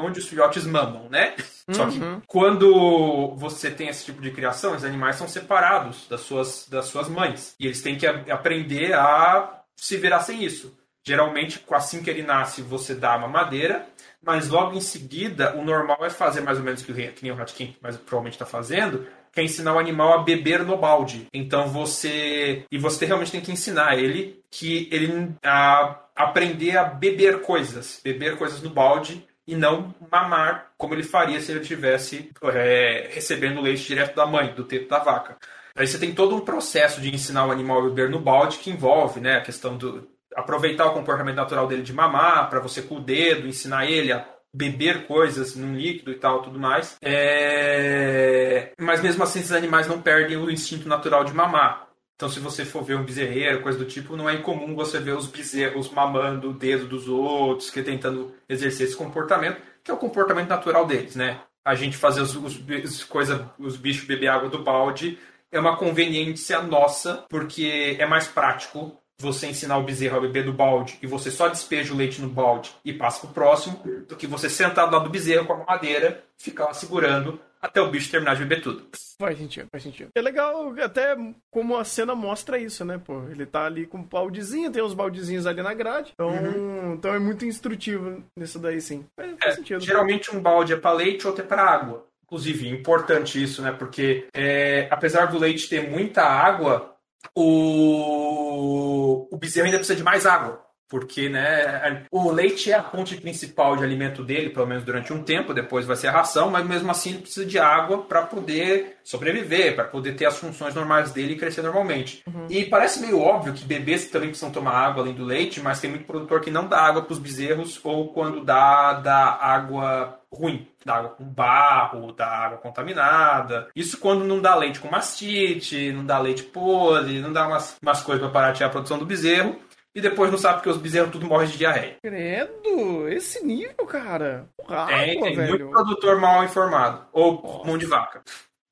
[0.00, 1.34] Onde os filhotes mamam, né?
[1.68, 1.74] Uhum.
[1.74, 2.20] Só que uhum.
[2.26, 7.08] quando você tem esse tipo de criação, os animais são separados das suas, das suas
[7.08, 7.54] mães.
[7.58, 10.76] E eles têm que aprender a se virar sem isso.
[11.06, 13.86] Geralmente, assim que ele nasce, você dá a mamadeira
[14.22, 17.32] mas logo em seguida o normal é fazer mais ou menos o que, que nem
[17.32, 21.26] o Hatkin mas provavelmente está fazendo, que é ensinar o animal a beber no balde.
[21.32, 27.40] Então você e você realmente tem que ensinar ele que ele a aprender a beber
[27.40, 33.08] coisas, beber coisas no balde e não mamar como ele faria se ele estivesse é,
[33.12, 35.38] recebendo leite direto da mãe, do teto da vaca.
[35.74, 38.70] Aí você tem todo um processo de ensinar o animal a beber no balde que
[38.70, 42.96] envolve né, a questão do, aproveitar o comportamento natural dele de mamar, para você com
[42.96, 46.96] o dedo ensinar ele a beber coisas num líquido e tal, tudo mais.
[47.02, 48.72] É...
[48.78, 51.88] Mas mesmo assim, esses animais não perdem o instinto natural de mamar.
[52.16, 55.16] Então, se você for ver um bezerreiro, coisa do tipo, não é incomum você ver
[55.16, 59.96] os bezerros mamando o dedo dos outros, que tentando exercer esse comportamento, que é o
[59.96, 61.40] comportamento natural deles, né?
[61.64, 65.18] A gente fazer os, os, coisa, os bichos beber água do balde
[65.50, 70.52] é uma conveniência nossa, porque é mais prático você ensinar o bezerro a beber do
[70.52, 74.26] balde e você só despeja o leite no balde e passa pro próximo, do que
[74.26, 78.10] você sentar do lado do bezerro com a madeira, ficar lá segurando até o bicho
[78.10, 78.86] terminar de beber tudo.
[79.18, 80.10] Faz sentido, faz sentido.
[80.14, 81.14] É legal até
[81.50, 83.24] como a cena mostra isso, né, pô?
[83.28, 86.12] Ele tá ali com um baldezinho, tem uns baldezinhos ali na grade.
[86.14, 86.94] Então, uhum.
[86.94, 89.04] então é muito instrutivo nisso daí, sim.
[89.14, 89.80] Faz, é, sentido.
[89.80, 92.06] Geralmente um balde é pra leite, outro é pra água.
[92.24, 93.72] Inclusive, importante isso, né?
[93.72, 96.96] Porque é, apesar do leite ter muita água,
[97.34, 100.70] o, o bezerro ainda precisa de mais água.
[100.90, 105.22] Porque né, o leite é a fonte principal de alimento dele, pelo menos durante um
[105.22, 108.96] tempo, depois vai ser a ração, mas mesmo assim ele precisa de água para poder
[109.04, 112.24] sobreviver, para poder ter as funções normais dele e crescer normalmente.
[112.26, 112.46] Uhum.
[112.50, 115.90] E parece meio óbvio que bebês também precisam tomar água além do leite, mas tem
[115.90, 120.66] muito produtor que não dá água para os bezerros ou quando dá, dá água ruim,
[120.84, 123.68] dá água com barro, dá água contaminada.
[123.74, 128.02] Isso quando não dá leite com mastite, não dá leite podre, não dá umas, umas
[128.02, 129.58] coisas para parar a produção do bezerro.
[129.92, 131.96] E depois não sabe porque os bezerros tudo morrem de diarreia.
[132.00, 134.48] Credo, esse nível, cara.
[134.68, 135.48] Água, tem, tem velho.
[135.48, 137.06] muito produtor mal informado.
[137.12, 137.66] Ou Nossa.
[137.66, 138.22] mão de vaca.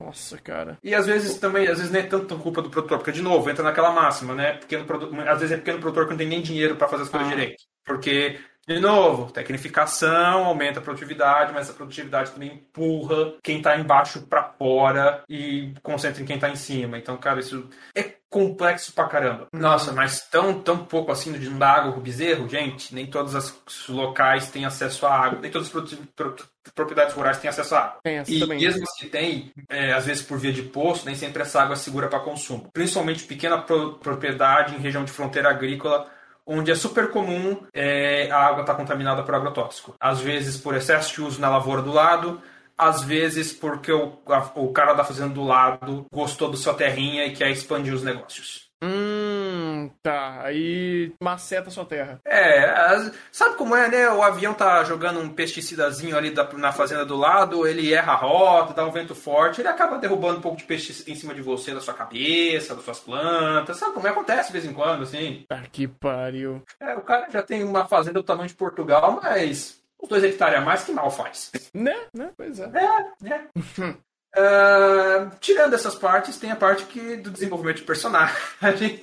[0.00, 0.78] Nossa, cara.
[0.80, 3.50] E às vezes também, às vezes não é tanto culpa do produtor, porque de novo,
[3.50, 4.52] entra naquela máxima, né?
[4.52, 7.08] Pequeno produtor, às vezes é pequeno produtor que não tem nem dinheiro para fazer as
[7.08, 7.34] coisas ah.
[7.34, 7.64] direito.
[7.84, 8.38] Porque
[8.68, 14.42] de novo, tecnificação aumenta a produtividade, mas a produtividade também empurra quem está embaixo para
[14.42, 16.98] fora e concentra em quem está em cima.
[16.98, 19.46] Então, cara, isso é complexo pra caramba.
[19.54, 23.34] Nossa, mas tão, tão pouco assim de não dar água pro bezerro, gente, nem todos
[23.34, 28.00] os locais têm acesso à água, nem todas as propriedades rurais têm acesso à água.
[28.02, 28.60] Tem e também.
[28.60, 31.72] mesmo as que tem, é, às vezes por via de poço, nem sempre essa água
[31.72, 32.68] é segura para consumo.
[32.70, 36.06] Principalmente pequena pro propriedade em região de fronteira agrícola,
[36.48, 39.94] onde é super comum é, a água estar tá contaminada por agrotóxico.
[40.00, 42.40] Às vezes por excesso de uso na lavoura do lado,
[42.76, 47.26] às vezes porque o, a, o cara da fazenda do lado gostou da sua terrinha
[47.26, 48.67] e quer expandir os negócios.
[48.82, 50.42] Hum, tá.
[50.42, 52.20] Aí maceta sua terra.
[52.24, 54.10] É, sabe como é, né?
[54.10, 58.16] O avião tá jogando um pesticidazinho ali da, na fazenda do lado, ele erra a
[58.16, 61.42] rota, dá um vento forte, ele acaba derrubando um pouco de pesticida em cima de
[61.42, 63.76] você, da sua cabeça, das suas plantas.
[63.76, 64.10] Sabe como é?
[64.10, 65.44] acontece de vez em quando, assim?
[65.50, 66.62] Ah, que pariu.
[66.80, 70.58] É, o cara já tem uma fazenda do tamanho de Portugal, mas os dois hectares
[70.58, 71.50] a mais que mal faz.
[71.74, 71.96] Né?
[72.14, 72.30] Né?
[72.36, 72.64] Pois é.
[72.64, 73.48] É, né?
[74.36, 79.00] Uh, tirando essas partes, tem a parte que, do desenvolvimento de personagem.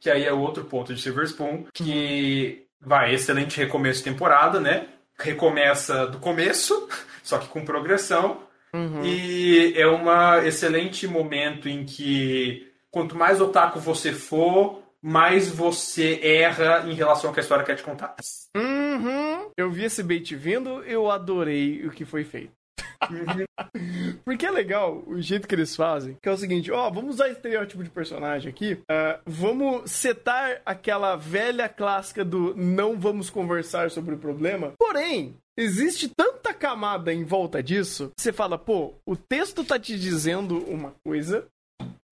[0.00, 1.64] que aí é outro ponto de Silver Spoon.
[1.72, 4.88] Que vai, excelente recomeço de temporada, né?
[5.18, 6.88] Recomeça do começo,
[7.22, 8.42] só que com progressão.
[8.72, 9.04] Uhum.
[9.04, 10.04] E é um
[10.44, 17.34] excelente momento em que quanto mais otaku você for, mais você erra em relação ao
[17.34, 18.14] que a história quer te contar.
[18.56, 19.50] Uhum.
[19.56, 22.59] Eu vi esse bait vindo, eu adorei o que foi feito.
[24.24, 27.28] Porque é legal o jeito que eles fazem, que é o seguinte, ó, vamos usar
[27.28, 34.14] estereótipo de personagem aqui, uh, vamos setar aquela velha clássica do não vamos conversar sobre
[34.14, 39.78] o problema, porém, existe tanta camada em volta disso, você fala, pô, o texto tá
[39.78, 41.46] te dizendo uma coisa,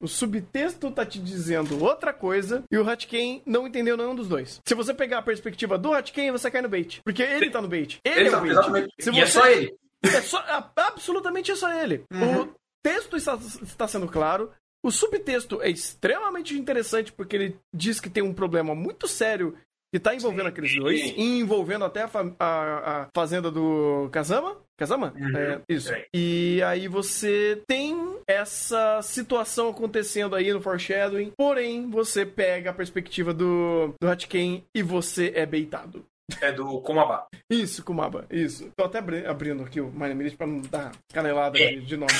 [0.00, 4.60] o subtexto tá te dizendo outra coisa e o Hatken não entendeu nenhum dos dois.
[4.64, 7.00] Se você pegar a perspectiva do Hatken, você cai no bait.
[7.02, 7.98] Porque ele tá no bait.
[8.04, 8.52] Ele Exato, é o bait.
[8.52, 8.94] Exatamente.
[9.00, 9.18] Se você...
[9.18, 9.74] E é só ele.
[10.04, 10.42] É só,
[10.76, 12.04] absolutamente é só ele.
[12.12, 12.42] Uhum.
[12.42, 14.50] O texto está, está sendo claro.
[14.84, 19.56] O subtexto é extremamente interessante porque ele diz que tem um problema muito sério
[19.90, 20.48] que está envolvendo Sim.
[20.48, 24.56] aqueles dois, e envolvendo até a, a, a, fazenda do Kazama.
[24.76, 25.14] Kazama?
[25.16, 25.36] Uhum.
[25.36, 25.88] É, isso.
[25.88, 26.02] Sim.
[26.12, 33.32] E aí você tem essa situação acontecendo aí no foreshadowing, porém você pega a perspectiva
[33.32, 36.04] do, do Hatken e você é beitado.
[36.40, 37.26] É do Kumaba.
[37.50, 38.70] Isso, Kumaba, isso.
[38.76, 41.76] Tô até abrindo aqui o My Name pra não dar canelada é.
[41.76, 42.12] de nome.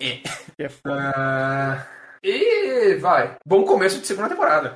[0.00, 0.16] É.
[0.56, 1.10] Que é foda.
[1.10, 2.04] Uh...
[2.22, 3.36] E vai.
[3.44, 4.74] Bom começo de segunda temporada.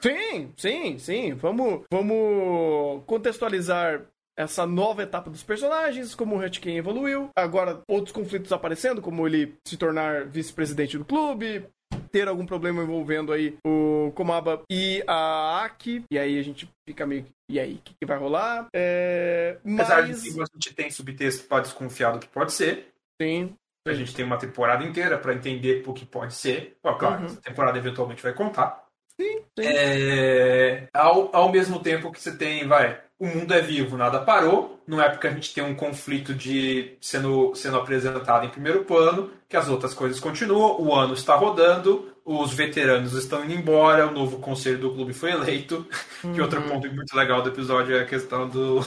[0.00, 1.34] Sim, sim, sim.
[1.34, 4.02] Vamos, vamos contextualizar
[4.36, 9.54] essa nova etapa dos personagens, como o Hutkin evoluiu, agora outros conflitos aparecendo, como ele
[9.64, 11.66] se tornar vice-presidente do clube,
[12.12, 17.06] ter algum problema envolvendo aí o Komaba e a Aki, e aí a gente fica
[17.06, 18.66] meio e aí, o que, que, vai rolar?
[18.74, 20.22] É, Apesar mas...
[20.22, 22.88] de que a gente tem subtexto para desconfiar do que pode ser.
[23.20, 23.54] Sim.
[23.86, 26.78] A gente tem uma temporada inteira para entender o que pode ser.
[26.82, 27.26] Bom, claro, uhum.
[27.26, 28.86] essa temporada eventualmente vai contar.
[29.20, 29.66] Sim, sim.
[29.66, 30.88] É...
[30.94, 34.82] Ao, ao mesmo tempo que você tem, vai, o mundo é vivo, nada parou.
[34.84, 39.30] Não é porque a gente tem um conflito de sendo, sendo apresentado em primeiro plano
[39.48, 40.82] que as outras coisas continuam.
[40.82, 45.30] O ano está rodando, os veteranos estão indo embora, o novo conselho do clube foi
[45.30, 45.86] eleito.
[46.24, 46.32] Uhum.
[46.34, 46.68] Que outro uhum.
[46.68, 48.84] ponto muito legal do episódio é a questão do.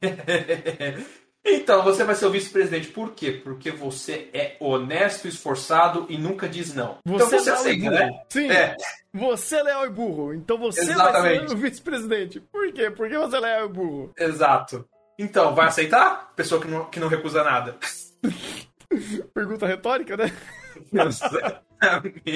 [1.46, 2.88] então, você vai ser o vice-presidente.
[2.88, 3.32] Por quê?
[3.32, 6.98] Porque você é honesto, esforçado e nunca diz não.
[7.04, 8.10] Você então você é aceita, né?
[8.28, 8.50] Sim.
[8.50, 8.76] É.
[9.14, 11.38] Você é leal e burro, então você Exatamente.
[11.38, 12.40] vai ser o vice-presidente.
[12.40, 12.90] Por quê?
[12.90, 14.12] Porque você é leal e burro.
[14.18, 14.86] Exato.
[15.18, 16.32] Então, vai aceitar?
[16.36, 17.76] Pessoa que não, que não recusa nada.
[19.32, 20.30] Pergunta retórica, né?
[20.92, 22.26] Exatamente.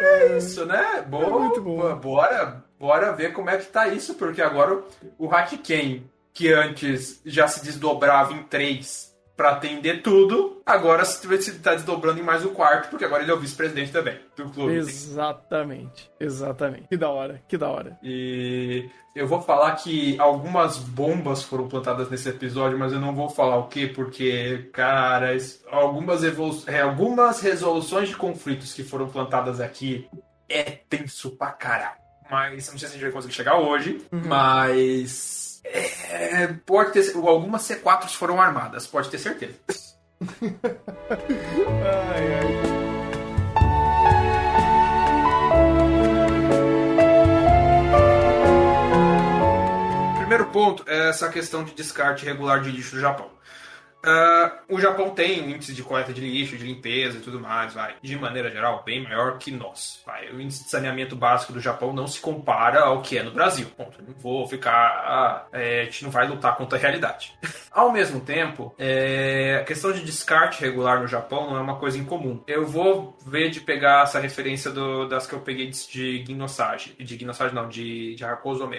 [0.00, 1.02] É isso, né?
[1.08, 1.94] Boa, é muito bom.
[1.96, 4.82] Bora, bora ver como é que tá isso, porque agora
[5.18, 10.60] o Hatken, que antes já se desdobrava em três para atender tudo.
[10.66, 14.18] Agora você está desdobrando em mais o quarto, porque agora ele é o vice-presidente também
[14.36, 14.74] do clube.
[14.74, 16.88] Exatamente, exatamente.
[16.88, 17.98] Que da hora, que da hora.
[18.02, 23.30] E eu vou falar que algumas bombas foram plantadas nesse episódio, mas eu não vou
[23.30, 25.34] falar o que, porque, cara,
[25.70, 26.22] algumas,
[26.68, 30.06] é, algumas resoluções de conflitos que foram plantadas aqui
[30.50, 31.98] é tenso pra caralho.
[32.30, 34.20] Mas não sei se a gente vai conseguir chegar hoje, uhum.
[34.26, 37.16] mas é, pode ter.
[37.16, 39.54] Algumas C4 foram armadas, pode ter certeza.
[41.80, 42.90] ai, ai.
[50.18, 53.30] Primeiro ponto é essa questão de descarte regular de lixo do Japão.
[54.04, 57.74] Uh, o Japão tem um índice de coleta de lixo, de limpeza e tudo mais,
[57.74, 60.02] vai, de maneira geral, bem maior que nós.
[60.06, 60.30] Vai.
[60.30, 63.66] O índice de saneamento básico do Japão não se compara ao que é no Brasil.
[63.76, 64.02] Ponto.
[64.02, 64.72] Não vou ficar.
[64.72, 67.34] Ah, é, a gente não vai lutar contra a realidade.
[67.70, 71.98] ao mesmo tempo, é, a questão de descarte regular no Japão não é uma coisa
[71.98, 72.42] incomum.
[72.46, 76.94] Eu vou ver de pegar essa referência do, das que eu peguei de Ginosage.
[76.98, 78.24] De Ginosage não, de, de.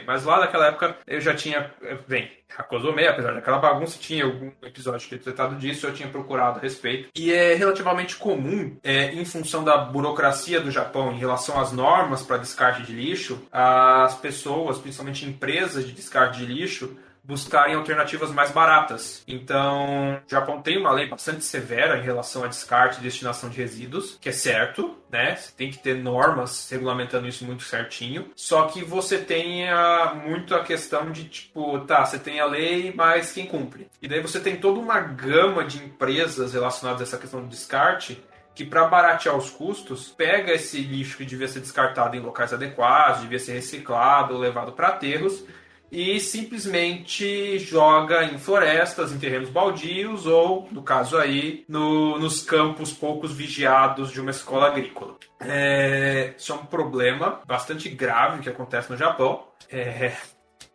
[0.06, 1.72] Mas lá naquela época eu já tinha.
[2.08, 6.62] Bem, Hakozome, apesar daquela bagunça, tinha algum episódio tinha tratado disso, eu tinha procurado a
[6.62, 7.10] respeito.
[7.16, 12.24] E é relativamente comum, é, em função da burocracia do Japão em relação às normas
[12.24, 18.52] para descarte de lixo, as pessoas, principalmente empresas de descarte de lixo, buscarem alternativas mais
[18.52, 19.24] baratas.
[19.28, 23.58] Então, o Japão tem uma lei bastante severa em relação a descarte e destinação de
[23.58, 25.36] resíduos, que é certo, né?
[25.36, 28.32] Você tem que ter normas regulamentando isso muito certinho.
[28.36, 32.94] Só que você tem a, muito a questão de tipo, tá, você tem a lei,
[32.96, 33.88] mas quem cumpre?
[34.02, 38.24] E daí você tem toda uma gama de empresas relacionadas a essa questão do descarte
[38.54, 43.22] que para baratear os custos, pega esse lixo que devia ser descartado em locais adequados,
[43.22, 45.46] devia ser reciclado, levado para aterros
[45.92, 52.94] e simplesmente joga em florestas, em terrenos baldios ou, no caso aí, no, nos campos
[52.94, 55.18] poucos vigiados de uma escola agrícola.
[55.40, 59.44] É, isso é um problema bastante grave que acontece no Japão.
[59.70, 60.14] É,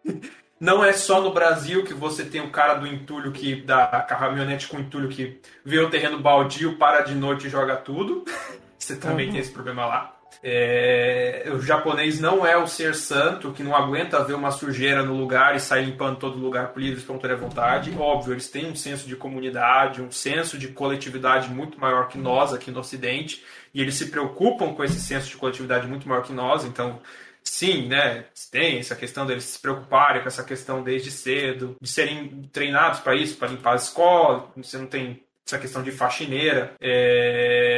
[0.60, 4.68] não é só no Brasil que você tem o cara do entulho que da caminhonete
[4.68, 8.24] com entulho que vê o terreno baldio, para de noite e joga tudo.
[8.78, 9.32] Você também uhum.
[9.32, 10.15] tem esse problema lá.
[10.48, 15.12] É, o japonês não é o ser santo que não aguenta ver uma sujeira no
[15.12, 17.92] lugar e sair limpando todo lugar por livre espontânea vontade.
[17.98, 22.54] Óbvio, eles têm um senso de comunidade, um senso de coletividade muito maior que nós
[22.54, 26.32] aqui no Ocidente, e eles se preocupam com esse senso de coletividade muito maior que
[26.32, 27.00] nós, então
[27.42, 32.48] sim, né, tem essa questão deles se preocuparem com essa questão desde cedo, de serem
[32.52, 37.75] treinados para isso, para limpar a escola, você não tem essa questão de faxineira é,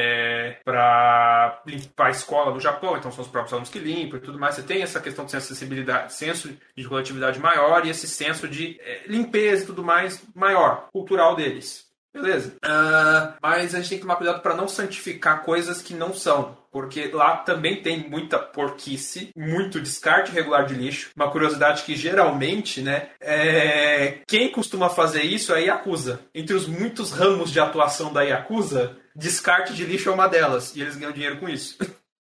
[0.69, 4.39] para limpar a escola no Japão, então são os próprios alunos que limpam e tudo
[4.39, 4.55] mais.
[4.55, 9.05] Você tem essa questão de acessibilidade, senso de coletividade maior e esse senso de é,
[9.07, 11.87] limpeza e tudo mais maior, cultural deles.
[12.13, 12.57] Beleza.
[12.63, 16.59] Uh, mas a gente tem que tomar cuidado para não santificar coisas que não são.
[16.71, 21.11] Porque lá também tem muita porquice, muito descarte regular de lixo.
[21.17, 24.19] Uma curiosidade que geralmente, né, é...
[24.27, 26.21] quem costuma fazer isso é a Yakuza.
[26.35, 30.75] Entre os muitos ramos de atuação da Yakuza, descarte de lixo é uma delas.
[30.75, 31.77] E eles ganham dinheiro com isso.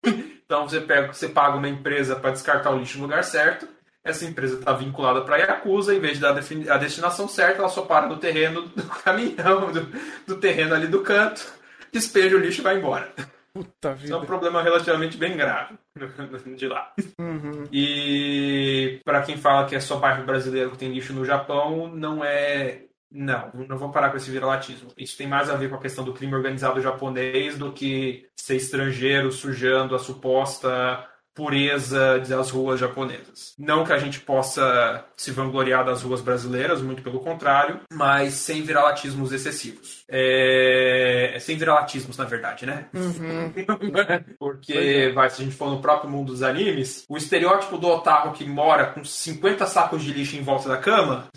[0.05, 3.67] então você, pega, você paga uma empresa para descartar o lixo no lugar certo
[4.03, 7.69] essa empresa está vinculada para a Yakuza, em vez de dar a destinação certa, ela
[7.69, 9.87] só para no terreno do caminhão, do,
[10.27, 11.45] do terreno ali do canto,
[11.91, 13.13] despeja o lixo e vai embora.
[13.53, 14.05] Puta vida.
[14.05, 15.75] Isso é um problema relativamente bem grave
[16.57, 16.91] de lá.
[17.19, 17.65] Uhum.
[17.71, 22.25] E para quem fala que é só bairro brasileiro que tem lixo no Japão, não
[22.25, 22.81] é.
[23.15, 24.89] Não, não vou parar com esse viralatismo.
[24.97, 28.55] Isso tem mais a ver com a questão do crime organizado japonês do que ser
[28.55, 33.53] estrangeiro sujando a suposta pureza das ruas japonesas.
[33.57, 38.61] Não que a gente possa se vangloriar das ruas brasileiras, muito pelo contrário, mas sem
[38.61, 40.03] viralatismos excessivos.
[40.07, 41.37] É...
[41.39, 42.87] Sem viralatismos, na verdade, né?
[42.93, 43.51] Uhum.
[44.39, 45.11] Porque, é.
[45.11, 48.45] vai, se a gente for no próprio mundo dos animes, o estereótipo do otaku que
[48.45, 51.27] mora com 50 sacos de lixo em volta da cama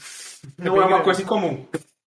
[0.59, 1.05] é não é, uma grande.
[1.05, 1.67] coisa incomum.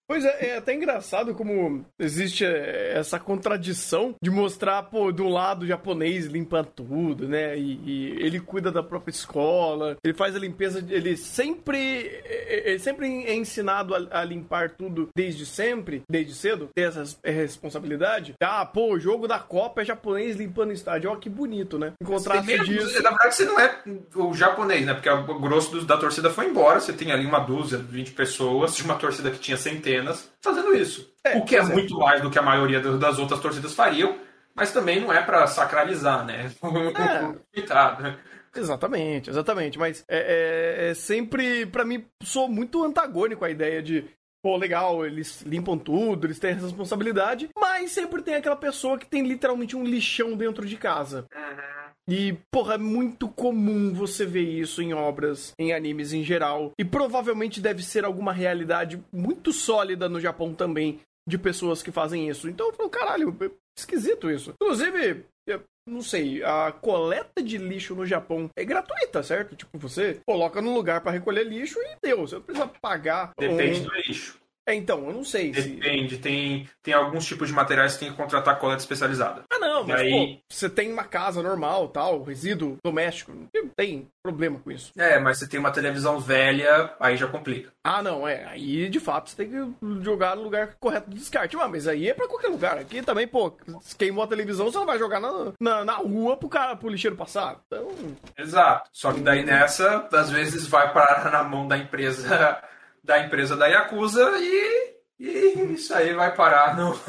[0.09, 5.65] Pois é, é até engraçado como existe é, essa contradição de mostrar, pô, do lado
[5.65, 7.59] o japonês limpa tudo, né?
[7.59, 12.79] E, e, ele cuida da própria escola, ele faz a limpeza, ele sempre, é, ele
[12.79, 18.33] sempre é ensinado a, a limpar tudo desde sempre, desde cedo, ter essa responsabilidade.
[18.43, 21.93] Ah, pô, o jogo da Copa é japonês limpando o estádio, ó, que bonito, né?
[22.01, 23.03] Em contraste disso.
[23.03, 23.83] Na verdade, você não é
[24.15, 24.95] o japonês, né?
[24.95, 28.83] Porque o grosso da torcida foi embora, você tem ali uma dúzia, 20 pessoas, de
[28.83, 31.13] uma torcida que tinha centenas apenas fazendo isso.
[31.25, 34.17] É, o que é, é muito mais do que a maioria das outras torcidas fariam,
[34.55, 36.51] mas também não é para sacralizar, né?
[38.55, 38.59] É.
[38.59, 39.79] Exatamente, exatamente.
[39.79, 44.05] Mas é, é, é sempre, para mim, sou muito antagônico à ideia de
[44.43, 49.27] pô, legal, eles limpam tudo, eles têm responsabilidade, mas sempre tem aquela pessoa que tem
[49.27, 51.27] literalmente um lixão dentro de casa.
[51.35, 51.78] Uhum.
[52.09, 56.73] E, porra, é muito comum você ver isso em obras, em animes em geral.
[56.79, 62.27] E provavelmente deve ser alguma realidade muito sólida no Japão também, de pessoas que fazem
[62.29, 62.49] isso.
[62.49, 64.55] Então eu falo, caralho, é esquisito isso.
[64.61, 69.55] Inclusive, eu não sei, a coleta de lixo no Japão é gratuita, certo?
[69.55, 72.27] Tipo, você coloca no lugar para recolher lixo e deu.
[72.27, 73.33] Você não precisa pagar.
[73.39, 73.85] Depende um...
[73.85, 74.39] do lixo.
[74.69, 75.51] É, então, eu não sei.
[75.51, 76.21] Depende, se...
[76.21, 79.45] tem, tem alguns tipos de materiais que tem que contratar coleta especializada.
[79.51, 80.11] Ah, não, mas aí...
[80.11, 84.93] pô, você tem uma casa normal, tal, resíduo doméstico, não tem problema com isso.
[84.99, 87.73] É, mas você tem uma televisão velha, aí já complica.
[87.83, 88.45] Ah, não, é.
[88.45, 91.57] Aí, de fato, você tem que jogar no lugar correto do descarte.
[91.57, 92.77] Ah, mas aí é pra qualquer lugar.
[92.77, 93.57] Aqui também, pô,
[93.97, 97.17] queimou a televisão, você não vai jogar na, na, na rua pro cara, pro lixeiro
[97.17, 97.59] passar.
[97.67, 97.89] Então...
[98.37, 98.91] Exato.
[98.93, 102.61] Só que daí nessa, às vezes vai parar na mão da empresa
[103.03, 106.99] da empresa da Yakuza e, e isso aí vai parar no,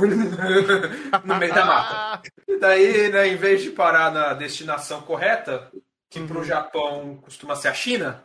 [1.26, 2.22] no meio da mata.
[2.48, 5.70] E daí, né, em vez de parar na destinação correta,
[6.10, 6.46] que para o uhum.
[6.46, 8.24] Japão costuma ser a China,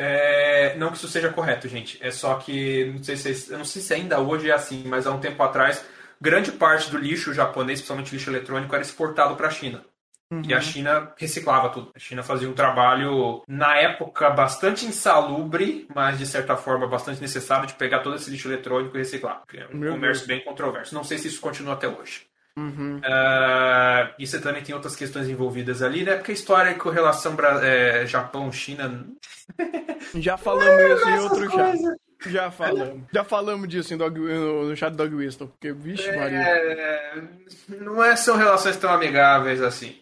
[0.00, 1.98] É, não que isso seja correto, gente.
[2.00, 5.08] É só que não sei se eu não sei se ainda hoje é assim, mas
[5.08, 5.84] há um tempo atrás,
[6.20, 9.84] grande parte do lixo japonês, principalmente lixo eletrônico, era exportado para a China.
[10.30, 10.42] Uhum.
[10.46, 11.90] E a China reciclava tudo.
[11.94, 17.66] A China fazia um trabalho, na época, bastante insalubre, mas de certa forma bastante necessário
[17.66, 19.42] de pegar todo esse lixo eletrônico e reciclar.
[19.54, 20.38] É um Meu comércio Deus.
[20.38, 20.94] bem controverso.
[20.94, 22.26] Não sei se isso continua até hoje.
[22.58, 22.98] Uhum.
[22.98, 26.16] Uh, e você também tem outras questões envolvidas ali, né?
[26.16, 29.06] Porque a história com relação é, Japão-China.
[30.16, 31.78] Já falamos isso em outro chat.
[32.26, 33.04] Já falamos.
[33.12, 35.46] Já falamos disso Dog, no chat Dog Whistle.
[35.46, 37.30] Porque, vixe, é, Maria.
[37.80, 39.96] Não é, são relações tão amigáveis assim.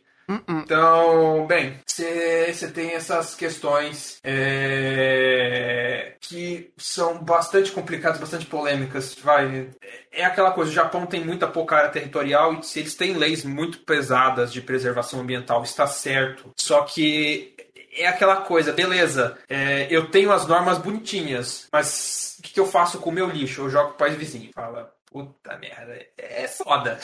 [0.49, 9.15] Então, bem, você tem essas questões é, que são bastante complicadas, bastante polêmicas.
[9.15, 9.71] Vai,
[10.11, 13.45] é aquela coisa: o Japão tem muita pouca área territorial e se eles têm leis
[13.45, 16.53] muito pesadas de preservação ambiental, está certo.
[16.57, 17.55] Só que
[17.93, 22.67] é aquela coisa, beleza, é, eu tenho as normas bonitinhas, mas o que, que, eu
[22.67, 23.63] faço com o meu lixo?
[23.63, 24.51] Eu jogo para o vizinho.
[24.55, 26.99] Fala, puta merda, é foda.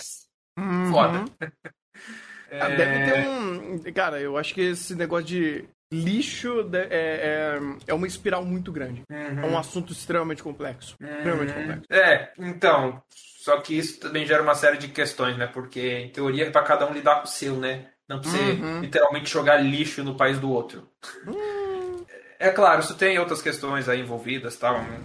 [0.58, 0.90] Uhum.
[0.90, 1.24] Foda.
[2.60, 3.28] Ah, deve ter é.
[3.28, 3.82] um.
[3.94, 9.02] Cara, eu acho que esse negócio de lixo é, é, é uma espiral muito grande.
[9.10, 9.44] Uhum.
[9.44, 10.96] É um assunto extremamente complexo.
[11.00, 11.08] Uhum.
[11.08, 11.86] Extremamente complexo.
[11.90, 13.02] É, então.
[13.42, 15.48] Só que isso também gera uma série de questões, né?
[15.48, 17.86] Porque, em teoria, é pra cada um lidar com o seu, né?
[18.08, 18.80] Não pra você uhum.
[18.80, 20.88] literalmente jogar lixo no país do outro.
[21.26, 22.04] Hum.
[22.38, 24.74] É claro, isso tem outras questões aí envolvidas, tal.
[24.74, 24.98] Tá?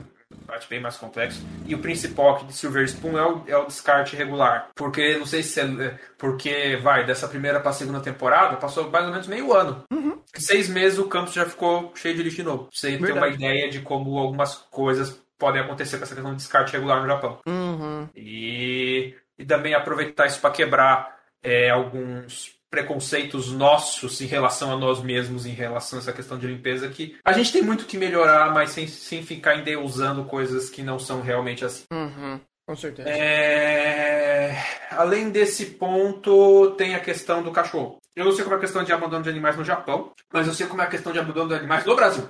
[0.48, 1.46] Parte bem mais complexo.
[1.66, 4.70] E o principal aqui de Silver Spoon é o, é o descarte regular.
[4.74, 6.00] Porque, não sei se é.
[6.18, 9.84] Porque, vai, dessa primeira pra segunda temporada, passou mais ou menos meio ano.
[9.92, 10.20] Uhum.
[10.36, 12.70] Em seis meses o campus já ficou cheio de lixo de novo.
[12.72, 13.14] Você Verdade.
[13.14, 17.02] ter uma ideia de como algumas coisas podem acontecer com essa questão de descarte regular
[17.02, 17.40] no Japão.
[17.48, 18.10] Uhum.
[18.16, 25.02] E, e também aproveitar isso para quebrar é, alguns preconceitos nossos em relação a nós
[25.02, 28.54] mesmos, em relação a essa questão de limpeza, que a gente tem muito que melhorar,
[28.54, 31.86] mas sem, sem ficar endeusando coisas que não são realmente assim.
[31.92, 33.10] Uhum, com certeza.
[33.10, 34.58] É...
[34.92, 38.00] Além desse ponto, tem a questão do cachorro.
[38.16, 40.54] Eu não sei como é a questão de abandono de animais no Japão, mas eu
[40.54, 42.28] sei como é a questão de abandono de animais no Brasil.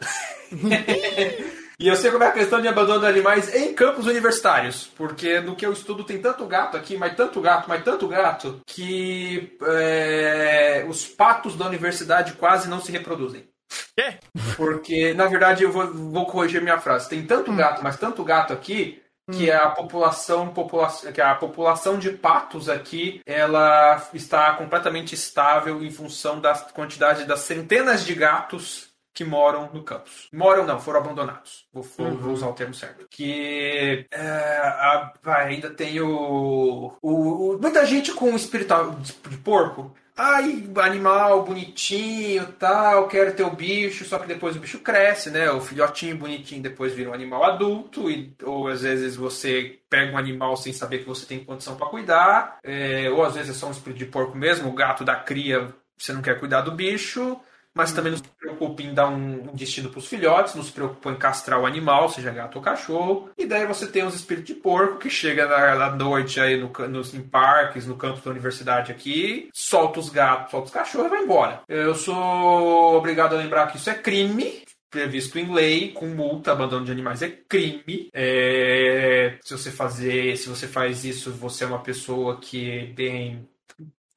[1.80, 5.40] E eu sei como é a questão de abandono de animais em campos universitários, porque
[5.40, 9.56] no que eu estudo tem tanto gato aqui, mas tanto gato, mas tanto gato, que
[9.62, 13.48] é, os patos da universidade quase não se reproduzem.
[13.96, 14.18] É.
[14.56, 17.10] Porque, na verdade, eu vou, vou corrigir minha frase.
[17.10, 17.56] Tem tanto hum.
[17.56, 19.02] gato, mas tanto gato aqui,
[19.32, 19.56] que hum.
[19.56, 26.40] a população, população que a população de patos aqui ela está completamente estável em função
[26.40, 28.87] da quantidade das centenas de gatos
[29.18, 30.30] que moram no campus.
[30.32, 31.66] Moram não, foram abandonados.
[31.74, 32.18] Vou, uhum.
[32.18, 33.08] vou usar o termo certo.
[33.10, 39.92] Que é, a, ainda tem o, o, o, Muita gente com espiritual de, de porco.
[40.16, 45.50] Ai, animal bonitinho, tal, quero ter o bicho, só que depois o bicho cresce, né?
[45.50, 50.18] O filhotinho bonitinho depois vira um animal adulto, e, ou às vezes você pega um
[50.18, 53.68] animal sem saber que você tem condição para cuidar, é, ou às vezes é só
[53.68, 57.40] um espírito de porco mesmo, o gato da cria, você não quer cuidar do bicho,
[57.78, 61.12] mas também não se preocupa em dar um, destino para os filhotes, não se preocupa
[61.12, 63.30] em castrar o animal, seja gato ou cachorro.
[63.38, 67.14] E daí você tem os espíritos de porco que chega na, noite aí no, nos,
[67.14, 71.24] em parques, no campo da universidade aqui, solta os gatos, solta os cachorros e vai
[71.24, 71.62] embora.
[71.70, 76.84] Eu sou obrigado a lembrar que isso é crime, previsto em lei, com multa, abandono
[76.84, 78.10] de animais é crime.
[78.12, 83.48] É, se você fazer, se você faz isso, você é uma pessoa que bem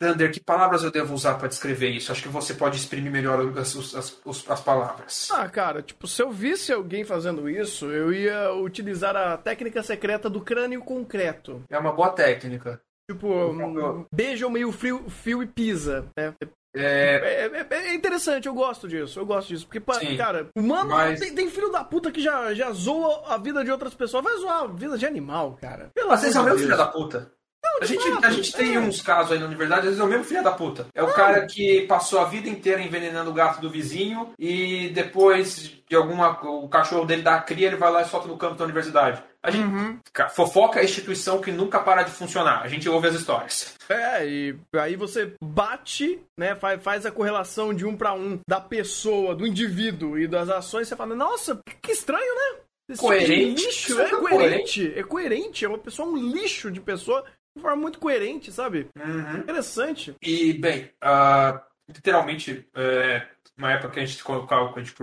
[0.00, 2.10] Thunder, que palavras eu devo usar para descrever isso?
[2.10, 5.28] Acho que você pode exprimir melhor as, as, as, palavras.
[5.30, 10.30] Ah, cara, tipo, se eu visse alguém fazendo isso, eu ia utilizar a técnica secreta
[10.30, 11.62] do crânio concreto.
[11.68, 12.80] É uma boa técnica.
[13.10, 16.32] Tipo, um, beija o meio frio, fio e pisa, né?
[16.74, 17.50] É...
[17.52, 17.88] É, é...
[17.90, 19.66] é, interessante, eu gosto disso, eu gosto disso.
[19.66, 21.20] Porque, Sim, cara, humano mas...
[21.20, 24.24] tem, tem, filho da puta que já, já zoa a vida de outras pessoas.
[24.24, 25.90] Vai zoar a vida de animal, cara.
[25.92, 27.32] Pelo Às vezes é o meu filho da puta.
[27.80, 30.24] A gente, a gente tem uns casos aí na universidade, às vezes é o mesmo
[30.24, 30.86] filho da puta.
[30.94, 35.80] É o cara que passou a vida inteira envenenando o gato do vizinho e depois
[35.88, 36.30] de alguma.
[36.44, 39.22] O cachorro dele dá a cria, ele vai lá e solta no campo da universidade.
[39.42, 39.98] A gente uhum.
[40.34, 42.62] fofoca a instituição que nunca para de funcionar.
[42.62, 43.74] A gente ouve as histórias.
[43.88, 46.54] É, e aí você bate, né?
[46.54, 50.88] Faz, faz a correlação de um para um da pessoa, do indivíduo e das ações.
[50.88, 52.60] Você fala, nossa, que estranho, né?
[52.90, 53.62] Esse coerente.
[53.62, 54.92] Tipo lixo, é, é coerente.
[54.96, 55.64] É coerente.
[55.64, 57.24] É uma pessoa, um lixo de pessoa
[57.60, 58.88] de forma muito coerente, sabe?
[58.96, 59.38] Uhum.
[59.38, 60.14] Interessante.
[60.22, 64.94] E, bem, uh, literalmente, é, uma época que a gente colocava, a gente,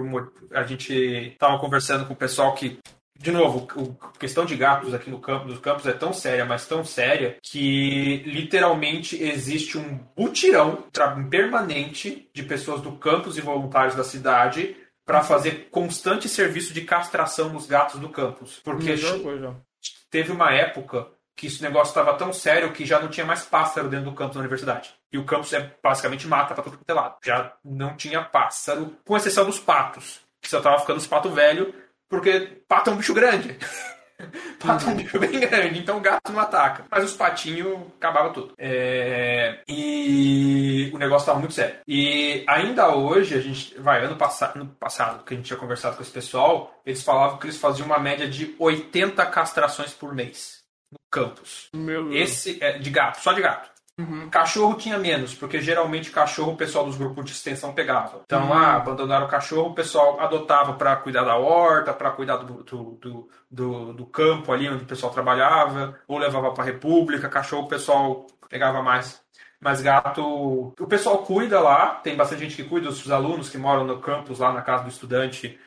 [0.52, 2.80] a gente tava conversando com o pessoal que
[3.20, 3.68] de novo,
[4.00, 7.38] a questão de gatos aqui no campo, nos campos é tão séria, mas tão séria,
[7.42, 10.86] que literalmente existe um butirão
[11.30, 17.50] permanente de pessoas do campus e voluntários da cidade para fazer constante serviço de castração
[17.50, 18.60] nos gatos do campus.
[18.64, 19.56] Porque coisa.
[20.12, 21.08] teve uma época
[21.38, 24.34] que esse negócio estava tão sério que já não tinha mais pássaro dentro do campus
[24.34, 24.96] da universidade.
[25.14, 27.18] E o campus é basicamente mata para todo é lado.
[27.24, 30.22] Já não tinha pássaro, com exceção dos patos.
[30.42, 31.74] Que só tava ficando os patos velhos,
[32.10, 33.56] porque pato é um bicho grande.
[34.60, 36.86] pato é um bicho bem grande, então o gato não ataca.
[36.90, 38.56] Mas os patinhos acabava tudo.
[38.58, 41.76] É, E o negócio estava muito sério.
[41.88, 43.80] E ainda hoje, a gente.
[43.80, 44.54] Vai, ano, passa...
[44.56, 47.86] ano passado, que a gente tinha conversado com esse pessoal, eles falavam que eles faziam
[47.86, 50.57] uma média de 80 castrações por mês
[50.92, 51.70] no campus.
[52.12, 53.70] Esse é de gato, só de gato.
[54.30, 58.22] Cachorro tinha menos, porque geralmente cachorro o pessoal dos grupos de extensão pegava.
[58.26, 62.64] Então, ah, abandonaram o cachorro, o pessoal adotava para cuidar da horta, para cuidar do,
[62.64, 67.28] do, do, do, do campo ali onde o pessoal trabalhava, ou levava para república.
[67.28, 69.20] Cachorro o pessoal pegava mais.
[69.60, 73.84] Mas gato, o pessoal cuida lá, tem bastante gente que cuida, os alunos que moram
[73.86, 75.60] no campus, lá na casa do estudante,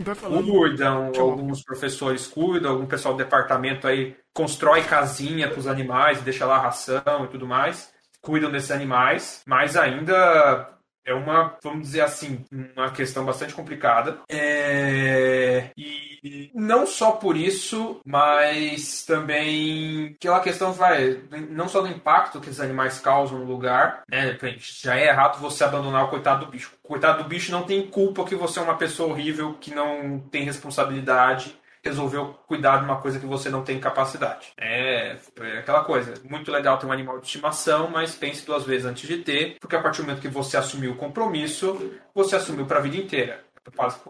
[0.44, 6.46] cuidam, alguns professores cuidam, algum pessoal do departamento aí constrói casinha para os animais, deixa
[6.46, 10.68] lá ração e tudo mais, cuidam desses animais, mas ainda
[11.04, 12.44] é uma, vamos dizer assim,
[12.76, 14.18] uma questão bastante complicada.
[14.28, 22.40] É, E não só por isso, mas também aquela questão vai, não só do impacto
[22.40, 24.36] que esses animais causam no lugar, né?
[24.58, 26.72] Já é errado você abandonar o coitado do bicho.
[26.82, 30.18] O coitado do bicho não tem culpa que você é uma pessoa horrível, que não
[30.30, 34.52] tem responsabilidade resolveu cuidar de uma coisa que você não tem capacidade.
[34.56, 36.14] É, é aquela coisa.
[36.24, 39.76] Muito legal ter um animal de estimação, mas pense duas vezes antes de ter, porque
[39.76, 41.78] a partir do momento que você assumiu o compromisso,
[42.14, 43.44] você assumiu para a vida inteira.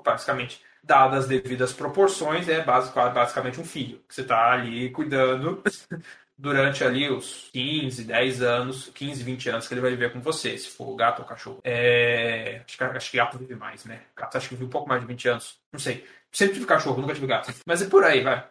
[0.05, 4.01] Basicamente, dadas as devidas proporções, é basic- basicamente um filho.
[4.09, 5.63] Você está ali cuidando
[6.39, 10.57] durante ali os 15, 10 anos, 15, 20 anos que ele vai viver com você,
[10.57, 11.61] se for gato ou cachorro.
[11.65, 14.01] É, acho, que, acho que gato vive mais, né?
[14.17, 15.59] Gato acho que vive um pouco mais de 20 anos.
[15.73, 16.07] Não sei.
[16.33, 17.53] Sempre tive cachorro, nunca tive gato.
[17.67, 18.45] Mas é por aí, vai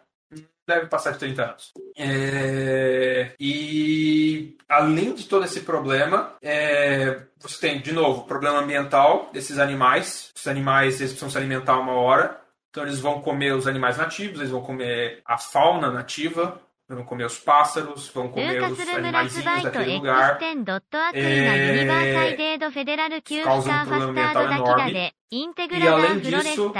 [0.66, 1.72] deve passar de 30 anos.
[1.96, 3.32] É...
[3.40, 7.22] e além de todo esse problema, é...
[7.38, 10.30] você tem, de novo, problema ambiental desses animais.
[10.34, 12.40] Os animais eles precisam se alimentar uma hora.
[12.70, 17.24] Então eles vão comer os animais nativos, eles vão comer a fauna nativa, vão comer
[17.24, 20.38] os pássaros, vão comer os animaizinhos daquele lugar.
[21.12, 22.34] É...
[23.42, 25.12] Causa um problema ambiental enorme.
[25.72, 26.72] E além disso,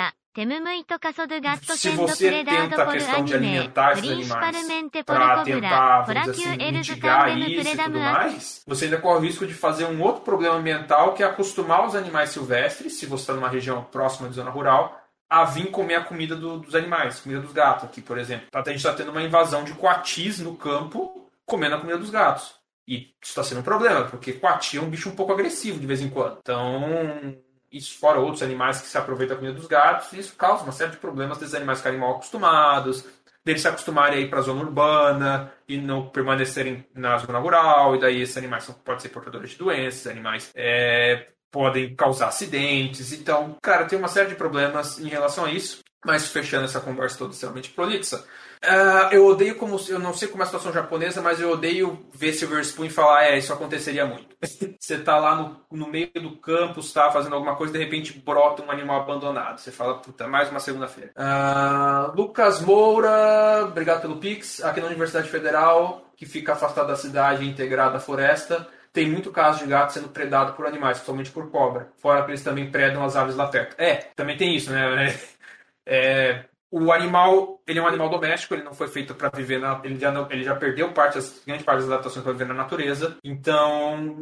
[1.76, 4.56] se você tenta a questão de alimentar esses animais
[5.04, 9.46] para tentar, vamos dizer assim, mitigar isso e tudo mais, você ainda corre o risco
[9.46, 13.34] de fazer um outro problema ambiental que é acostumar os animais silvestres, se você está
[13.34, 17.40] numa região próxima de zona rural, a vir comer a comida do, dos animais, comida
[17.40, 18.48] dos gatos aqui, por exemplo.
[18.52, 22.10] Até a gente está tendo uma invasão de coatis no campo comendo a comida dos
[22.10, 22.54] gatos.
[22.86, 25.86] E isso está sendo um problema, porque coati é um bicho um pouco agressivo de
[25.86, 26.38] vez em quando.
[26.40, 27.36] Então,
[27.70, 30.72] isso fora outros animais que se aproveitam da comida dos gatos, e isso causa uma
[30.72, 33.04] série de problemas desses animais ficarem mal acostumados,
[33.44, 37.96] deles se acostumarem a ir para a zona urbana e não permanecerem na zona rural,
[37.96, 43.12] e daí esses animais podem ser portadores de doenças, animais é, podem causar acidentes.
[43.12, 45.80] Então, cara, tem uma série de problemas em relação a isso.
[46.04, 48.24] Mas fechando essa conversa toda extremamente prolixa,
[48.62, 49.80] ah, eu odeio como.
[49.88, 52.90] Eu não sei como é a situação japonesa, mas eu odeio ver Silver Spoon e
[52.90, 54.36] falar, é, isso aconteceria muito.
[54.78, 58.62] Você tá lá no, no meio do campus, tá fazendo alguma coisa, de repente brota
[58.62, 59.58] um animal abandonado.
[59.58, 61.10] Você fala, puta, mais uma segunda-feira.
[61.16, 64.62] Ah, Lucas Moura, obrigado pelo Pix.
[64.62, 69.30] Aqui na Universidade Federal, que fica afastada da cidade e integrada à floresta, tem muito
[69.30, 71.88] caso de gato sendo predado por animais, principalmente por cobra.
[71.96, 73.74] Fora que eles também predam as aves lá perto.
[73.78, 75.14] É, também tem isso, né?
[75.92, 79.80] É, o animal, ele é um animal doméstico, ele não foi feito para viver na,
[79.84, 82.54] ele já não, ele já perdeu parte das grande parte das adaptações para viver na
[82.54, 83.16] natureza.
[83.24, 84.14] Então,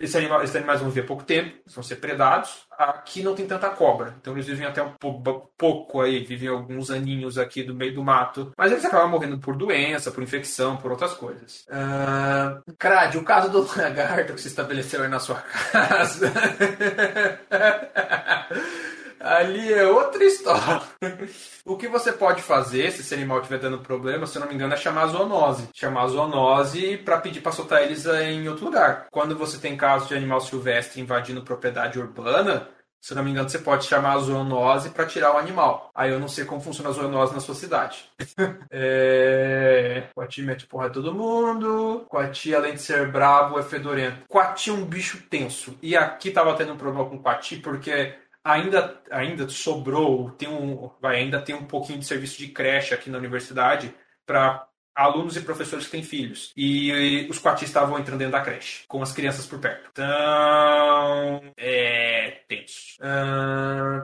[0.00, 2.62] esse animal, esses animais vão viver pouco tempo, vão ser predados.
[2.78, 6.90] Aqui não tem tanta cobra, então eles vivem até um pou- pouco aí, vivem alguns
[6.90, 8.52] aninhos aqui do meio do mato.
[8.56, 11.64] Mas eles acabam morrendo por doença, por infecção, por outras coisas.
[11.70, 16.32] Ah, Crade, o caso do lagarto que se estabeleceu aí na sua casa.
[19.22, 20.82] Ali é outra história.
[21.64, 24.54] O que você pode fazer, se esse animal estiver dando problema, se eu não me
[24.56, 25.68] engano, é chamar a zoonose.
[25.72, 29.06] Chamar a zoonose para pedir para soltar eles em outro lugar.
[29.12, 32.68] Quando você tem casos de animal silvestre invadindo propriedade urbana,
[33.02, 35.90] se não me engano, você pode chamar a zoonose para tirar o animal.
[35.94, 38.10] Aí eu não sei como funciona a zoonose na sua cidade.
[38.70, 40.04] é...
[40.14, 42.06] Coati mete porra todo mundo.
[42.08, 44.26] Coati, além de ser brabo, é fedorento.
[44.28, 45.78] Coati é um bicho tenso.
[45.80, 48.14] E aqui tava tendo um problema com Coati porque
[48.44, 53.10] ainda, ainda sobrou, tem um, vai, ainda tem um pouquinho de serviço de creche aqui
[53.10, 53.94] na universidade
[54.26, 56.52] para alunos e professores que têm filhos.
[56.56, 59.88] E, os coatis estavam entrando dentro da creche, com as crianças por perto.
[59.90, 62.98] Então, é tenso.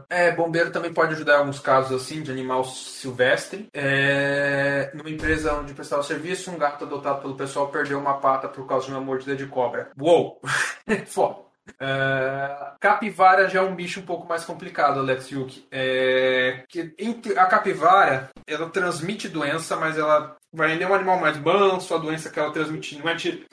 [0.08, 3.68] É, bombeiro também pode ajudar em alguns casos assim, de animal silvestre.
[3.72, 8.66] É, numa empresa onde prestava serviço, um gato adotado pelo pessoal perdeu uma pata por
[8.66, 9.90] causa de uma mordida de cobra.
[9.98, 10.40] Uou!
[11.06, 11.47] Foda.
[11.72, 15.66] Uh, capivara já é um bicho um pouco mais complicado, Alex Yuki.
[15.70, 16.94] É, que,
[17.36, 22.30] a capivara, ela transmite doença, mas ela vai nem um animal mais manso, a doença
[22.30, 23.46] que ela transmite não é, de,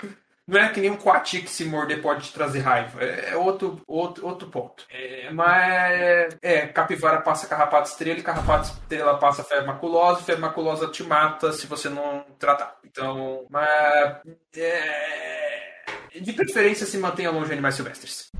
[0.48, 3.04] não é que nem um coati que se morder pode te trazer raiva.
[3.04, 4.86] É, é outro, outro, outro ponto.
[4.90, 10.88] É, mas é, capivara passa carrapato estrela e carrapato estrela passa febre maculosa, febre maculosa
[10.88, 12.78] te mata se você não tratar.
[12.86, 14.22] Então, mas
[14.56, 15.75] é,
[16.22, 18.32] de preferência se mantenha longe de animais silvestres.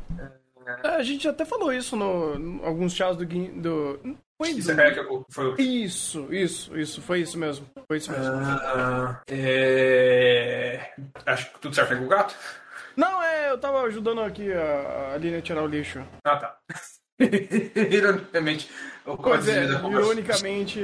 [0.84, 4.94] É, a gente até falou isso no, no alguns chás do, do foi isso, é
[5.30, 5.62] foi...
[5.62, 7.66] isso, isso, isso, foi isso mesmo.
[7.88, 8.34] Foi isso mesmo.
[8.36, 10.94] Uh, é...
[11.26, 12.36] Acho que tudo certo com o gato?
[12.98, 16.04] Não, é, eu tava ajudando aqui a, a Lina a tirar o lixo.
[16.26, 16.58] Ah, tá.
[17.90, 18.70] Ironicamente,
[19.06, 20.82] pois é, ironicamente,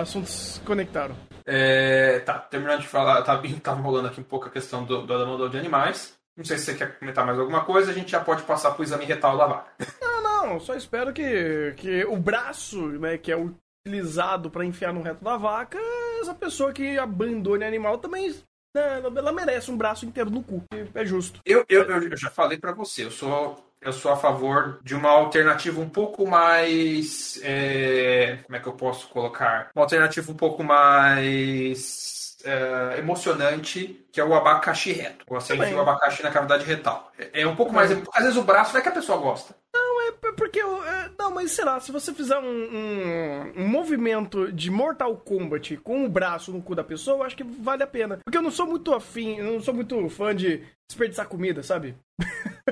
[0.00, 1.16] assuntos conectaram.
[1.44, 5.06] É, tá, terminando de falar, tá, tá rolando aqui um pouco a questão do, do
[5.06, 6.14] download de animais.
[6.36, 8.80] Não sei se você quer comentar mais alguma coisa, a gente já pode passar para
[8.80, 9.70] o exame retal da vaca.
[10.00, 15.02] Não, não, só espero que, que o braço, né, que é utilizado para enfiar no
[15.02, 15.78] reto da vaca,
[16.20, 18.34] essa pessoa que abandone animal também
[18.74, 20.64] né, ela merece um braço inteiro no cu.
[20.94, 21.40] É justo.
[21.44, 25.10] Eu, eu, eu já falei para você, eu sou, eu sou a favor de uma
[25.10, 27.38] alternativa um pouco mais.
[27.42, 29.70] É, como é que eu posso colocar?
[29.74, 32.11] Uma alternativa um pouco mais
[32.42, 35.24] uh, emocionante, que é o abacaxi reto.
[35.28, 37.10] Você enfia o abacaxi na cavidade retal.
[37.18, 37.90] É, é um pouco mais.
[37.90, 39.54] Às vezes o braço vai que a pessoa gosta.
[39.74, 40.60] Não, é porque.
[40.60, 45.76] É, não, mas sei lá, se você fizer um, um, um, movimento de Mortal Kombat
[45.78, 48.18] com o braço no cu da pessoa, eu acho que vale a pena.
[48.24, 51.96] Porque eu não sou muito afim, eu não sou muito fã de desperdiçar comida, sabe?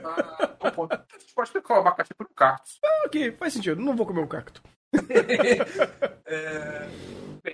[0.04, 0.48] Ah,
[1.34, 2.70] pode trocar o abacaxi por um cacto.
[2.84, 3.80] Ah, ok, faz sentido.
[3.80, 4.62] Não vou comer um cacto.
[6.26, 6.86] É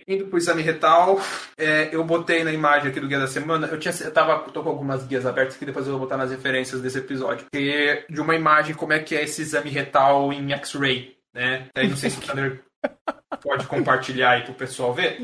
[0.07, 1.21] indo pro exame retal,
[1.57, 4.63] é, eu botei na imagem aqui do guia da semana, eu tinha, eu tava, tô
[4.63, 8.21] com algumas guias abertas que depois eu vou botar nas referências desse episódio, que de
[8.21, 11.69] uma imagem como é que é esse exame retal em X-ray, né?
[11.77, 12.61] Aí não sei se o Thunder
[13.43, 15.19] pode compartilhar aí pro pessoal ver.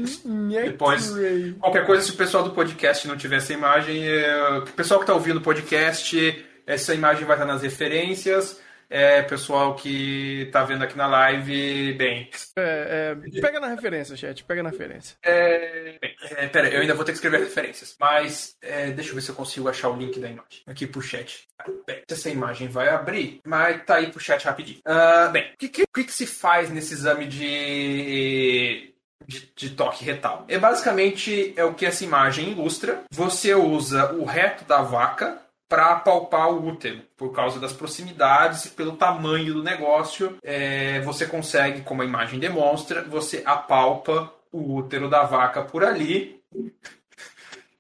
[0.65, 1.13] Depois,
[1.59, 5.07] qualquer coisa, se o pessoal do podcast não tiver essa imagem, é, o pessoal que
[5.07, 8.61] tá ouvindo o podcast, essa imagem vai estar nas referências
[8.93, 12.29] é, pessoal que tá vendo aqui na live, bem.
[12.57, 15.17] É, é, pega na referência, chat, pega na referência.
[15.25, 17.97] É, bem, é, pera, eu ainda vou ter que escrever referências.
[17.99, 21.01] Mas é, deixa eu ver se eu consigo achar o link da imagem aqui pro
[21.01, 21.49] chat.
[21.87, 24.81] Bem, essa imagem vai abrir, mas tá aí pro chat rapidinho.
[24.87, 28.93] Uh, bem, o que, que, que, se faz nesse exame de
[29.27, 30.45] de, de, toque retal.
[30.49, 33.05] É basicamente é o que essa imagem ilustra.
[33.11, 35.42] Você usa o reto da vaca
[35.73, 41.25] para palpar o útero, por causa das proximidades e pelo tamanho do negócio, é, você
[41.25, 46.43] consegue, como a imagem demonstra, você apalpa o útero da vaca por ali.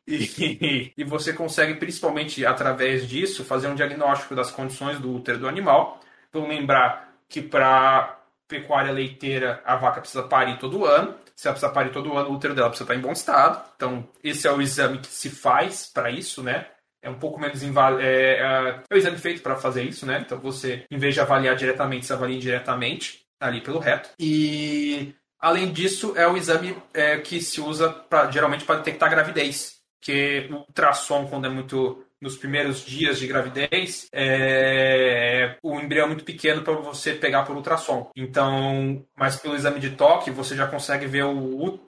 [0.08, 5.46] E, e você consegue, principalmente através disso, fazer um diagnóstico das condições do útero do
[5.46, 6.00] animal.
[6.32, 11.14] Vamos lembrar que para pecuária leiteira a vaca precisa parir todo ano.
[11.36, 13.62] Se ela precisa parir todo ano, o útero dela precisa estar em bom estado.
[13.76, 16.68] Então, esse é o exame que se faz para isso, né?
[17.02, 18.00] É um pouco menos inval...
[18.00, 20.22] é, é, é o exame feito para fazer isso, né?
[20.24, 24.10] Então você, em vez de avaliar diretamente, você avalia indiretamente ali pelo reto.
[24.18, 29.80] E além disso, é o exame é, que se usa pra, geralmente para detectar gravidez,
[30.00, 36.08] que o ultrassom quando é muito nos primeiros dias de gravidez, é, o embrião é
[36.08, 38.12] muito pequeno para você pegar por ultrassom.
[38.14, 41.80] Então, mas pelo exame de toque, você já consegue ver o, o,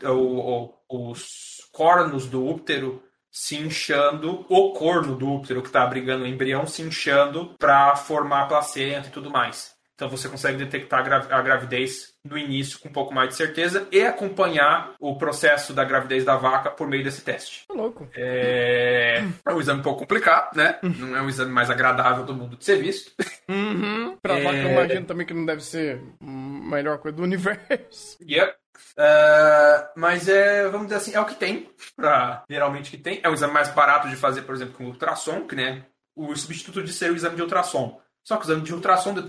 [0.89, 3.01] o, os cornos do útero
[3.35, 8.43] se inchando, o corno do útero que está abrigando o embrião se inchando para formar
[8.43, 9.75] a placenta e tudo mais.
[9.97, 14.03] Então você consegue detectar a gravidez no início com um pouco mais de certeza e
[14.03, 17.67] acompanhar o processo da gravidez da vaca por meio desse teste.
[17.69, 18.09] Tá louco.
[18.15, 19.23] É...
[19.47, 20.79] é um exame um pouco complicado, né?
[20.83, 23.13] Não é o exame mais agradável do mundo de ser visto.
[23.49, 24.17] Uhum.
[24.23, 24.43] Pra é...
[24.43, 28.19] vaca eu imagino também que não deve ser a melhor coisa do universo.
[28.27, 28.55] Yep.
[28.97, 33.21] Uh, mas é, vamos dizer assim, é o que tem, pra, geralmente que tem.
[33.23, 35.85] É o exame mais barato de fazer, por exemplo, com ultrassom, que né,
[36.17, 38.01] o substituto de ser o exame de ultrassom.
[38.25, 39.23] Só que o exame de ultrassom de,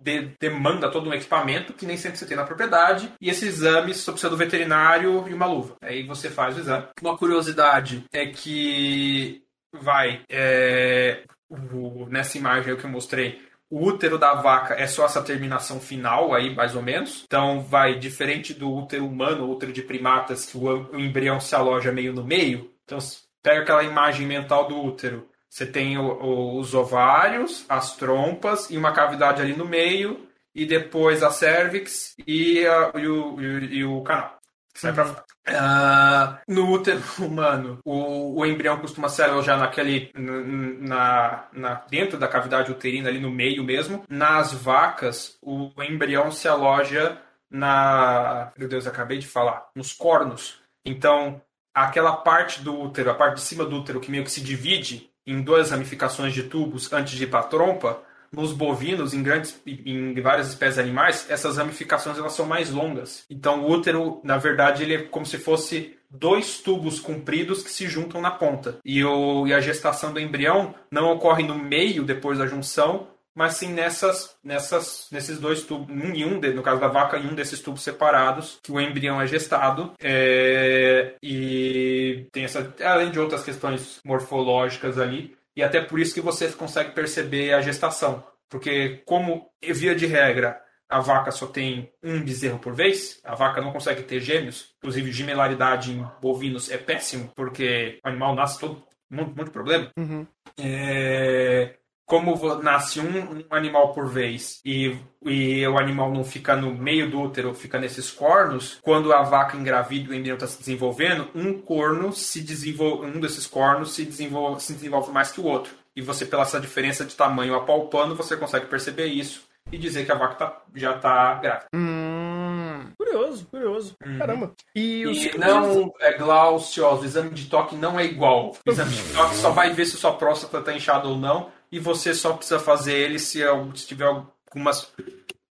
[0.00, 3.12] de, demanda todo um equipamento que nem sempre você tem na propriedade.
[3.20, 5.76] E esse exame só precisa do veterinário e uma luva.
[5.82, 6.86] Aí você faz o exame.
[7.02, 9.42] Uma curiosidade é que
[9.72, 10.22] vai.
[10.30, 13.38] É, o, nessa imagem que eu mostrei,
[13.68, 17.24] O útero da vaca é só essa terminação final aí, mais ou menos.
[17.26, 22.12] Então vai diferente do útero humano, útero de primatas, que o embrião se aloja meio
[22.12, 22.72] no meio.
[22.84, 22.98] Então
[23.42, 25.28] pega aquela imagem mental do útero.
[25.48, 30.64] Você tem o, o, os ovários, as trompas e uma cavidade ali no meio, e
[30.64, 34.36] depois a cervix e, a, e, o, e, e o canal.
[34.74, 35.24] Sai pra fora.
[35.48, 42.28] Uh, no útero humano, o, o, embrião costuma se alojar naquele, na, na, dentro da
[42.28, 44.04] cavidade uterina, ali no meio mesmo.
[44.08, 47.20] Nas vacas, o embrião se aloja
[47.50, 48.52] na.
[48.58, 49.66] Meu Deus, acabei de falar.
[49.74, 50.60] Nos cornos.
[50.84, 51.40] Então,
[51.72, 55.10] aquela parte do útero, a parte de cima do útero, que meio que se divide
[55.26, 58.02] em duas ramificações de tubos antes de ir para a trompa,
[58.32, 63.24] nos bovinos, em grandes, em várias espécies animais, essas ramificações elas são mais longas.
[63.30, 67.86] Então o útero, na verdade, ele é como se fosse dois tubos compridos que se
[67.88, 68.78] juntam na ponta.
[68.84, 73.56] E, o, e a gestação do embrião não ocorre no meio depois da junção, mas
[73.56, 77.34] sim nessas, nessas, nesses dois tubos, um e um, no caso da vaca, em um
[77.34, 79.92] desses tubos separados, que o embrião é gestado.
[80.02, 86.20] É, e tem essa, além de outras questões morfológicas ali, e até por isso que
[86.22, 88.24] você consegue perceber a gestação.
[88.48, 90.58] Porque, como via de regra,
[90.88, 95.12] a vaca só tem um bezerro por vez, a vaca não consegue ter gêmeos, inclusive
[95.12, 99.90] gemelaridade em bovinos é péssimo, porque o animal nasce todo muito, muito problema.
[99.96, 100.26] Uhum.
[100.58, 101.74] É,
[102.06, 107.10] como nasce um, um, animal por vez e, e o animal não fica no meio
[107.10, 111.28] do útero, fica nesses cornos, quando a vaca engravida e o embrião está se desenvolvendo,
[111.34, 115.74] um corno se desenvolve, um desses cornos se desenvolve, se desenvolve mais que o outro.
[115.96, 120.12] E você, pela essa diferença de tamanho apalpando, você consegue perceber isso e dizer que
[120.12, 121.66] a vaca tá, já está grávida.
[121.74, 123.96] Hum, curioso, curioso.
[124.04, 124.18] Uhum.
[124.18, 124.52] Caramba.
[124.76, 128.52] E, e não é glauciose, o exame de toque não é igual.
[128.64, 131.78] O exame de toque só vai ver se sua próstata está inchada ou não e
[131.78, 133.40] você só precisa fazer ele se,
[133.74, 134.90] se tiver algumas.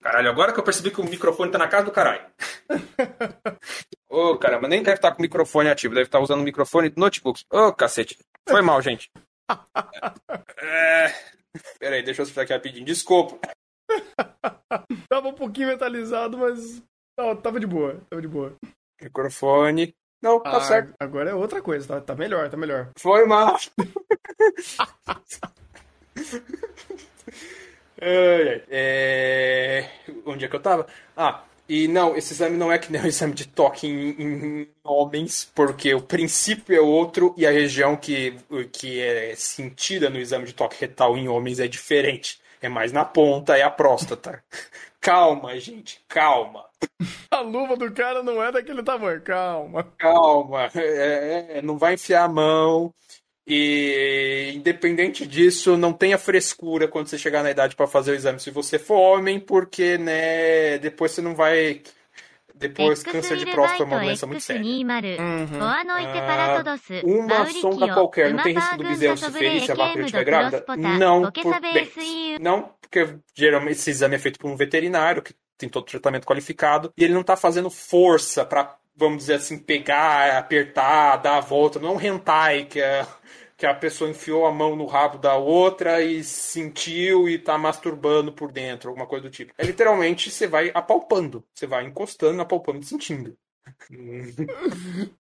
[0.03, 2.27] Caralho, agora que eu percebi que o microfone tá na casa do caralho.
[4.07, 6.91] Ô, oh, caramba, nem deve estar com o microfone ativo, deve estar usando o microfone
[6.91, 7.43] do notebook.
[7.51, 8.19] Ô, oh, cacete.
[8.47, 9.11] Foi mal, gente.
[10.61, 11.15] é...
[11.79, 12.85] Peraí, deixa eu explicar aqui rapidinho.
[12.85, 13.39] Desculpa.
[15.09, 16.83] tava um pouquinho metalizado, mas
[17.19, 18.55] não, tava de boa, tava de boa.
[19.01, 19.95] Microfone.
[20.23, 20.93] Não, tá ah, certo.
[21.01, 22.91] Agora é outra coisa, tá, tá melhor, tá melhor.
[22.99, 23.57] Foi mal.
[28.01, 29.91] É, é...
[30.27, 30.87] Onde é que eu tava?
[31.17, 34.69] Ah, e não, esse exame não é que nem o exame de toque em, em,
[34.83, 38.37] homens, porque o princípio é outro e a região que,
[38.73, 42.41] que é sentida no exame de toque retal em homens é diferente.
[42.61, 44.43] É mais na ponta, é a próstata.
[45.01, 46.65] calma, gente, calma.
[47.31, 49.85] A luva do cara não é daquele tamanho, calma.
[49.97, 52.93] Calma, é, é, não vai enfiar a mão.
[53.53, 58.39] E independente disso, não tenha frescura quando você chegar na idade para fazer o exame
[58.39, 61.83] se você for homem, porque né, depois você não vai
[62.55, 64.63] depois, câncer de próstata é uma doença muito séria.
[65.19, 65.61] Uhum.
[65.61, 65.83] Ah,
[67.03, 70.65] uma sonda qualquer não tem risco do bezerro se ferir se a vaca estiver grávida?
[70.99, 71.91] Não, por, bem,
[72.39, 76.27] não, porque geralmente esse exame é feito por um veterinário que tem todo o tratamento
[76.27, 81.41] qualificado e ele não está fazendo força para, vamos dizer assim, pegar, apertar, dar a
[81.41, 81.79] volta.
[81.79, 83.07] Não é um hentai que é
[83.61, 88.33] que a pessoa enfiou a mão no rabo da outra e sentiu e tá masturbando
[88.33, 89.53] por dentro, alguma coisa do tipo.
[89.59, 93.37] É literalmente você vai apalpando, você vai encostando, apalpando e sentindo.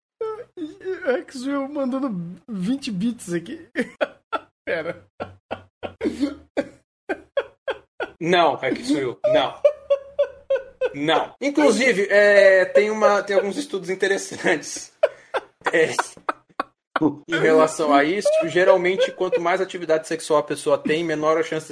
[1.19, 3.67] Axel mandando 20 bits aqui.
[4.65, 5.05] Pera.
[8.21, 9.61] Não, Axel, não.
[10.95, 11.35] Não.
[11.41, 14.93] Inclusive, é, tem, uma, tem alguns estudos interessantes.
[15.73, 15.93] É,
[17.27, 21.71] em relação a isso, geralmente, quanto mais atividade sexual a pessoa tem, menor a chance,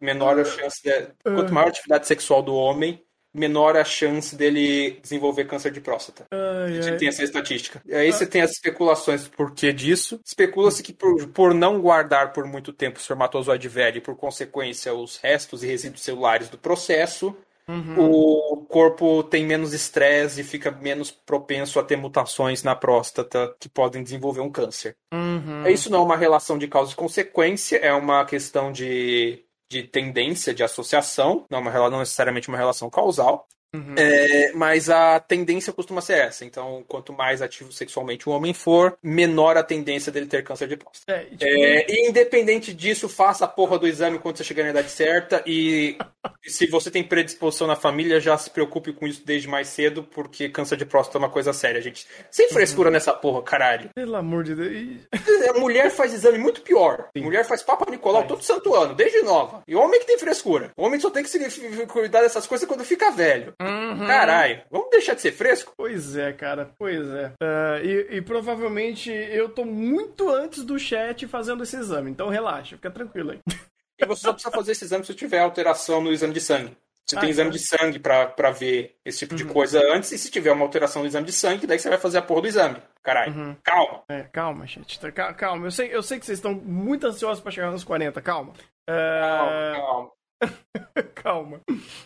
[0.00, 3.02] menor a chance de, quanto maior a atividade sexual do homem,
[3.32, 6.26] menor a chance dele desenvolver câncer de próstata.
[6.30, 6.96] Ai, a gente ai.
[6.96, 7.80] tem essa estatística.
[7.86, 10.20] E aí você tem as especulações por que disso.
[10.24, 14.92] Especula-se que por, por não guardar por muito tempo o espermatozoide velho e, por consequência,
[14.94, 17.36] os restos e resíduos celulares do processo,
[17.68, 17.94] Uhum.
[17.98, 23.68] O corpo tem menos estresse e fica menos propenso a ter mutações na próstata que
[23.68, 24.96] podem desenvolver um câncer.
[25.12, 25.66] Uhum.
[25.66, 30.54] Isso não é uma relação de causa e consequência, é uma questão de, de tendência,
[30.54, 33.46] de associação, não, é uma, não necessariamente uma relação causal.
[33.74, 33.94] Uhum.
[33.96, 36.44] É, mas a tendência costuma ser essa.
[36.44, 40.76] Então, quanto mais ativo sexualmente o homem for, menor a tendência dele ter câncer de
[40.76, 41.12] próstata.
[41.12, 41.44] É, tipo...
[41.44, 45.42] é, e independente disso, faça a porra do exame quando você chegar na idade certa.
[45.46, 45.98] E
[46.42, 50.48] se você tem predisposição na família, já se preocupe com isso desde mais cedo, porque
[50.48, 52.06] câncer de próstata é uma coisa séria, gente.
[52.30, 52.94] Sem frescura uhum.
[52.94, 53.90] nessa porra, caralho.
[53.94, 55.08] Pelo amor de Deus.
[55.48, 57.08] A mulher faz exame muito pior.
[57.16, 57.22] Sim.
[57.22, 59.62] Mulher faz Papa Nicolau todo santo ano, desde nova.
[59.68, 60.72] E homem que tem frescura.
[60.76, 63.54] O homem só tem que se cuidar dessas coisas quando fica velho.
[63.60, 64.06] Uhum.
[64.06, 65.72] Caralho, vamos deixar de ser fresco?
[65.76, 67.32] Pois é, cara, pois é.
[67.42, 72.76] Uh, e, e, provavelmente eu tô muito antes do chat fazendo esse exame, então relaxa,
[72.76, 73.40] fica tranquilo aí.
[73.98, 76.76] E você só precisa fazer esse exame se tiver alteração no exame de sangue.
[77.04, 79.38] Você ah, tem exame de sangue para ver esse tipo uhum.
[79.38, 81.98] de coisa antes, e se tiver uma alteração no exame de sangue, daí você vai
[81.98, 82.76] fazer a porra do exame.
[83.02, 83.56] Caralho, uhum.
[83.64, 84.04] calma.
[84.10, 85.00] É, calma, gente.
[85.00, 85.66] Tá, calma.
[85.66, 88.52] Eu sei, eu sei que vocês estão muito ansiosos para chegar nos 40, calma.
[88.52, 89.20] Uh...
[89.20, 90.10] Calma, calma.
[91.14, 91.60] calma.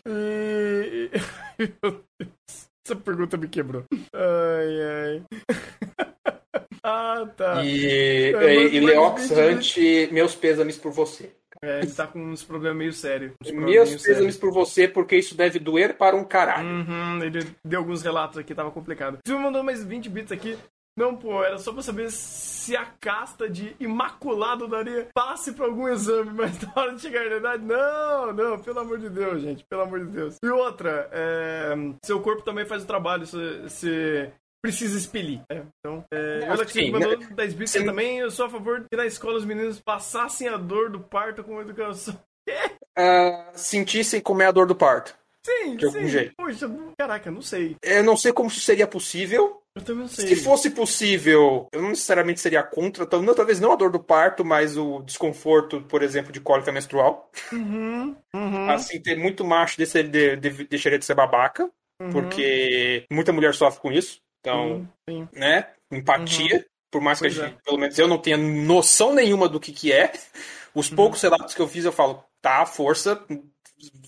[0.07, 1.11] E...
[2.85, 3.85] Essa pergunta me quebrou.
[4.13, 5.25] Ai, ai.
[6.83, 7.65] ah, tá.
[7.65, 9.77] E, é, e Leox Hunt,
[10.11, 11.33] meus pêsames por você.
[11.65, 13.33] É, ele tá com uns problemas meio sérios.
[13.53, 16.67] Meus pêsames por você, porque isso deve doer para um caralho.
[16.67, 19.19] Uhum, ele deu alguns relatos aqui, tava complicado.
[19.25, 20.59] Você me mandou mais 20 bits aqui.
[20.97, 25.89] Não, pô, era só pra saber se a casta de imaculado daria passe pra algum
[25.89, 29.65] exame, mas na hora de chegar na idade, não, não, pelo amor de Deus, gente,
[29.65, 30.37] pelo amor de Deus.
[30.43, 31.75] E outra, é,
[32.05, 34.31] seu corpo também faz o trabalho, se, se
[34.63, 35.41] precisa expelir.
[35.51, 37.29] É, então, é, eu que mandou né?
[37.35, 40.59] 10 bits também, eu sou a favor de que na escola os meninos passassem a
[40.59, 42.19] dor do parto com educação.
[42.93, 45.17] Uh, sentissem como é a dor do parto.
[45.43, 46.09] Sim, de algum sim.
[46.09, 46.35] jeito.
[46.37, 47.75] Poxa, caraca, não sei.
[47.83, 49.62] Eu não sei como isso seria possível.
[49.75, 50.29] Eu também sei.
[50.29, 54.77] Se fosse possível, eu não necessariamente seria contra, talvez não a dor do parto, mas
[54.77, 57.31] o desconforto, por exemplo, de cólica menstrual.
[57.51, 58.71] Uhum, uhum.
[58.71, 61.71] Assim, ter muito macho desse, de, de, deixaria de ser babaca,
[62.01, 62.11] uhum.
[62.11, 64.21] porque muita mulher sofre com isso.
[64.41, 65.41] Então, sim, sim.
[65.41, 65.71] né?
[65.91, 66.57] Empatia.
[66.57, 66.65] Uhum.
[66.91, 67.57] Por mais que gente, é.
[67.65, 70.13] pelo menos eu não tenha noção nenhuma do que, que é.
[70.75, 70.97] Os uhum.
[70.97, 73.25] poucos relatos que eu fiz, eu falo, tá, força,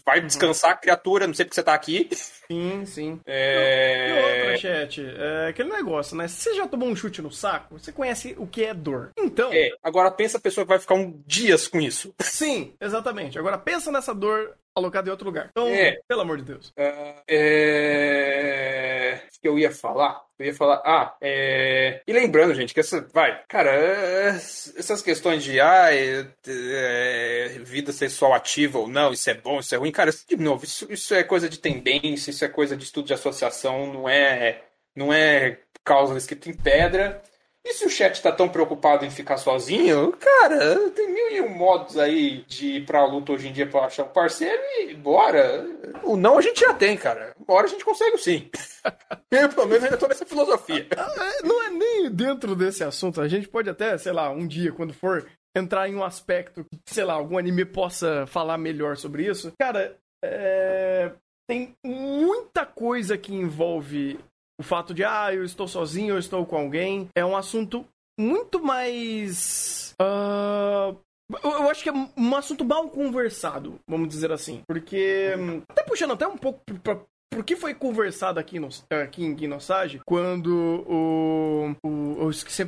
[0.04, 0.26] vai uhum.
[0.26, 2.10] descansar, criatura, não sei porque você tá aqui.
[2.50, 3.20] Sim, sim.
[3.26, 4.08] É...
[4.08, 6.28] E outra, chat, é aquele negócio, né?
[6.28, 9.12] Se você já tomou um chute no saco, você conhece o que é dor.
[9.18, 9.52] Então.
[9.52, 12.14] É, agora pensa a pessoa que vai ficar um dias com isso.
[12.20, 13.38] Sim, exatamente.
[13.38, 15.48] Agora pensa nessa dor alocada em outro lugar.
[15.50, 16.00] Então, é.
[16.08, 16.68] pelo amor de Deus.
[16.70, 19.20] Uh, é...
[19.40, 20.22] Que eu ia falar?
[20.38, 22.02] Eu ia falar, ah, é...
[22.06, 23.06] E lembrando, gente, que essa.
[23.12, 25.60] Vai, cara, é, essas questões de.
[25.60, 26.26] Ah, é...
[26.46, 27.60] É...
[27.60, 29.92] vida sexual ativa ou não, isso é bom, isso é ruim.
[29.92, 33.14] Cara, de novo, isso, isso é coisa de tendência, isso é coisa de estudo de
[33.14, 34.62] associação, não é.
[34.94, 37.22] Não é causa escrita em pedra.
[37.66, 41.48] E se o chat tá tão preocupado em ficar sozinho, cara, tem mil e um
[41.48, 45.66] modos aí de ir pra luta hoje em dia pra achar um parceiro e bora.
[46.02, 47.34] O não a gente já tem, cara.
[47.46, 48.50] Bora a gente consegue sim.
[49.32, 50.86] Eu, pelo menos, ainda tô nessa filosofia.
[50.90, 53.22] É, não é nem dentro desse assunto.
[53.22, 55.26] A gente pode até, sei lá, um dia, quando for
[55.56, 59.52] entrar em um aspecto que, sei lá, algum anime possa falar melhor sobre isso.
[59.58, 61.12] Cara, é...
[61.48, 64.18] tem muita coisa que envolve
[64.58, 67.84] o fato de, ah, eu estou sozinho, eu estou com alguém, é um assunto
[68.18, 69.94] muito mais.
[70.00, 70.96] Uh,
[71.42, 74.62] eu acho que é um assunto mal conversado, vamos dizer assim.
[74.66, 75.32] Porque.
[75.68, 78.68] Até puxando até um pouco pra, por que foi conversado aqui, no,
[79.02, 81.74] aqui em Guinosage quando o.
[81.84, 82.62] o eu esqueci,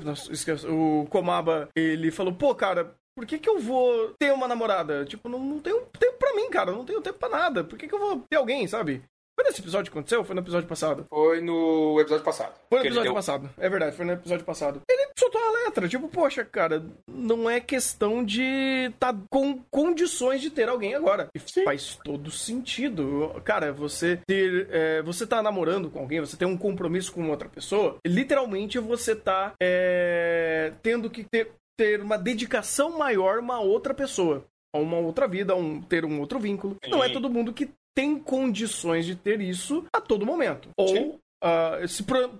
[0.68, 5.04] o Komaba ele falou: pô, cara, por que, que eu vou ter uma namorada?
[5.06, 6.70] Tipo, não, não tenho tempo pra mim, cara.
[6.70, 7.64] não tenho tempo pra nada.
[7.64, 9.02] Por que, que eu vou ter alguém, sabe?
[9.38, 11.06] Foi nesse episódio que aconteceu ou foi no episódio passado?
[11.10, 12.54] Foi no episódio passado.
[12.70, 13.50] Foi no episódio passado.
[13.58, 14.80] É verdade, foi no episódio passado.
[14.88, 20.48] Ele soltou a letra, tipo, poxa, cara, não é questão de tá com condições de
[20.50, 21.28] ter alguém agora.
[21.34, 21.64] E Sim.
[21.64, 23.30] faz todo sentido.
[23.44, 24.68] Cara, você ter.
[24.70, 29.14] É, você tá namorando com alguém, você tem um compromisso com outra pessoa, literalmente você
[29.14, 34.47] tá é, tendo que ter, ter uma dedicação maior a uma outra pessoa
[34.77, 36.77] a uma outra vida, a um, ter um outro vínculo.
[36.85, 36.91] Sim.
[36.91, 40.68] Não é todo mundo que tem condições de ter isso a todo momento.
[40.77, 42.31] Ou uh, se, pro,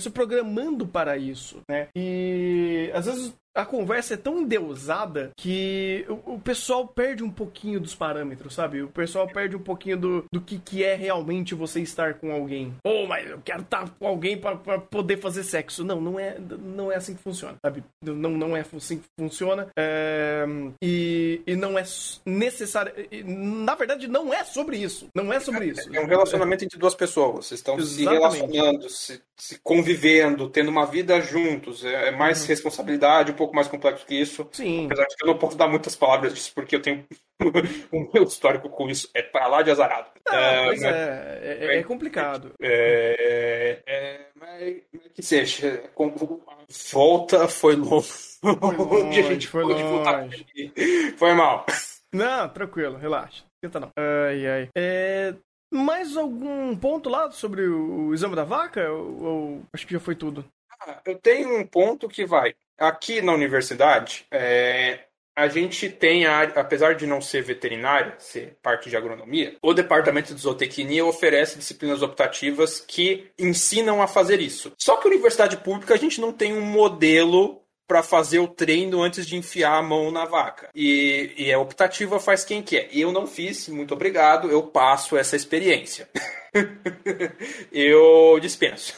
[0.00, 1.88] se programando para isso, né?
[1.96, 7.80] E às vezes a conversa é tão endeusada que o, o, pessoal perde um pouquinho
[7.80, 8.82] dos parâmetros, sabe?
[8.82, 12.72] O pessoal perde um pouquinho do, do que, que é realmente você estar com alguém.
[12.84, 15.84] Oh, mas eu quero estar com alguém para poder fazer sexo.
[15.84, 17.82] Não, não é, não é assim que funciona, sabe?
[18.00, 19.66] Não, não é assim que funciona.
[19.76, 20.46] É,
[20.80, 21.82] e, e não é
[22.24, 22.92] necessário.
[23.24, 25.08] Na verdade, não é sobre isso.
[25.12, 25.92] Não é sobre isso.
[25.92, 27.46] É um relacionamento entre duas pessoas.
[27.46, 27.96] Vocês estão Exatamente.
[27.96, 29.22] se relacionando, se
[29.62, 31.84] convivendo, tendo uma vida juntos.
[31.84, 32.48] É, é mais uhum.
[32.48, 34.48] responsabilidade, um pouco mais complexo que isso.
[34.52, 34.86] Sim.
[34.86, 37.04] Apesar de que eu não posso dar muitas palavras disso, porque eu tenho
[37.92, 40.10] o meu histórico com isso é para lá de azarado.
[40.28, 42.52] Ah, é, pois mas, é, é, é, complicado.
[42.60, 44.82] É, é, mas
[45.14, 45.84] que seja,
[46.92, 48.08] volta foi longe.
[48.40, 50.72] Foi longe, a gente foi longe.
[51.16, 51.64] Foi mal.
[52.12, 53.44] Não, tranquilo, relaxa.
[53.60, 53.90] Tenta não.
[53.96, 54.68] Ai, ai.
[54.76, 55.34] É,
[55.70, 58.90] mais algum ponto lá sobre o, exame da vaca?
[58.90, 60.44] Ou, ou, acho que já foi tudo?
[60.80, 62.54] Ah, eu tenho um ponto que vai.
[62.78, 65.00] Aqui na universidade, é,
[65.38, 70.34] a gente tem, a, apesar de não ser veterinária, ser parte de agronomia, o departamento
[70.34, 74.72] de zootecnia oferece disciplinas optativas que ensinam a fazer isso.
[74.76, 79.26] Só que universidade pública a gente não tem um modelo para fazer o treino antes
[79.26, 80.68] de enfiar a mão na vaca.
[80.74, 82.90] E, e é optativa, faz quem quer.
[82.92, 86.06] Eu não fiz, muito obrigado, eu passo essa experiência.
[87.72, 88.94] eu dispenso.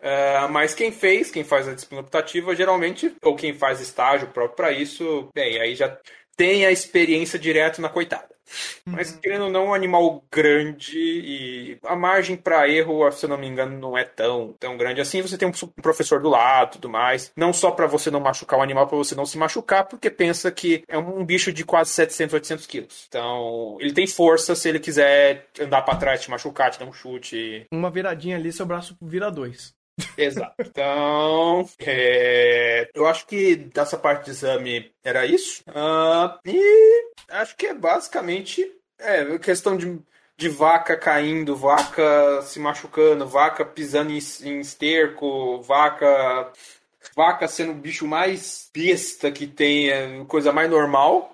[0.00, 4.56] Uh, mas quem fez, quem faz a disciplina optativa, geralmente, ou quem faz estágio próprio
[4.56, 5.98] para isso, bem, aí já
[6.36, 8.33] tem a experiência direto na coitada.
[8.86, 9.20] Mas uhum.
[9.20, 13.46] querendo ou não, um animal grande e a margem para erro, se eu não me
[13.46, 15.22] engano, não é tão, tão grande assim.
[15.22, 17.32] Você tem um professor do lado, tudo mais.
[17.36, 20.50] Não só para você não machucar o animal, para você não se machucar, porque pensa
[20.50, 23.06] que é um bicho de quase 700, 800 quilos.
[23.08, 26.92] Então, ele tem força se ele quiser andar para trás, te machucar, te dar um
[26.92, 27.66] chute.
[27.72, 29.74] Uma viradinha ali, seu braço vira dois.
[30.16, 30.54] Exato.
[30.58, 35.62] Então, é, eu acho que dessa parte de exame era isso.
[35.68, 39.98] Uh, e acho que é basicamente é, questão de,
[40.36, 46.52] de vaca caindo, vaca se machucando, vaca pisando em, em esterco, vaca.
[47.14, 51.33] Vaca sendo o bicho mais besta que tem, é coisa mais normal.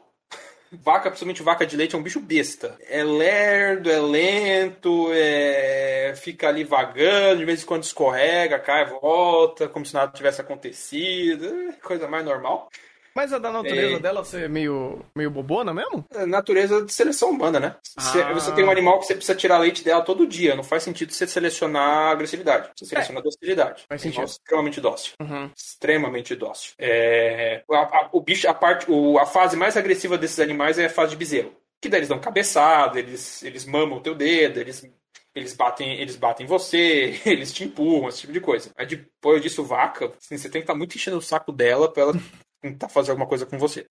[0.73, 2.79] Vaca, principalmente vaca de leite, é um bicho besta.
[2.89, 6.15] É lerdo, é lento, é...
[6.17, 11.47] fica ali vagando, de vez em quando escorrega, cai, volta, como se nada tivesse acontecido.
[11.71, 12.71] É coisa mais normal.
[13.15, 13.99] Mas é da natureza é...
[13.99, 16.05] dela ser meio, meio bobona mesmo?
[16.15, 17.77] É natureza de seleção humana, né?
[17.97, 18.33] Ah.
[18.35, 20.55] Você tem um animal que você precisa tirar leite dela todo dia.
[20.55, 22.71] Não faz sentido você selecionar agressividade.
[22.77, 23.23] Você seleciona é.
[23.23, 23.85] docilidade.
[23.89, 24.23] Faz sentido.
[24.23, 25.13] É extremamente dócil.
[25.21, 25.51] Uhum.
[25.57, 26.73] Extremamente dócil.
[26.79, 27.63] É...
[27.71, 30.91] A, a, o bicho, a, parte, o, a fase mais agressiva desses animais é a
[30.91, 31.53] fase de bezerro.
[31.81, 34.87] Que daí eles dão cabeçada, eles, eles mamam o teu dedo, eles
[35.33, 38.71] eles batem, eles batem você, eles te empurram, esse tipo de coisa.
[38.77, 41.91] Aí depois disso, vaca, assim, você tem que estar tá muito enchendo o saco dela
[41.91, 42.13] pra ela
[42.61, 43.87] tentar fazer alguma coisa com você.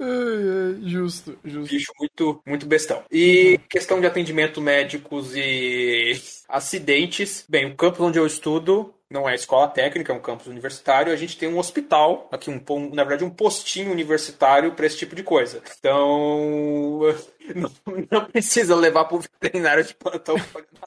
[0.00, 1.74] É, é, justo, justo.
[1.74, 3.02] Bicho muito, muito bestão.
[3.10, 6.12] E questão de atendimento médicos e
[6.48, 7.44] acidentes.
[7.48, 11.12] Bem, o campus onde eu estudo não é escola técnica, é um campus universitário.
[11.12, 12.62] A gente tem um hospital, aqui um,
[12.94, 15.62] na verdade um postinho universitário para esse tipo de coisa.
[15.78, 17.00] Então,
[17.54, 17.70] não,
[18.10, 20.36] não precisa levar para o veterinário de plantão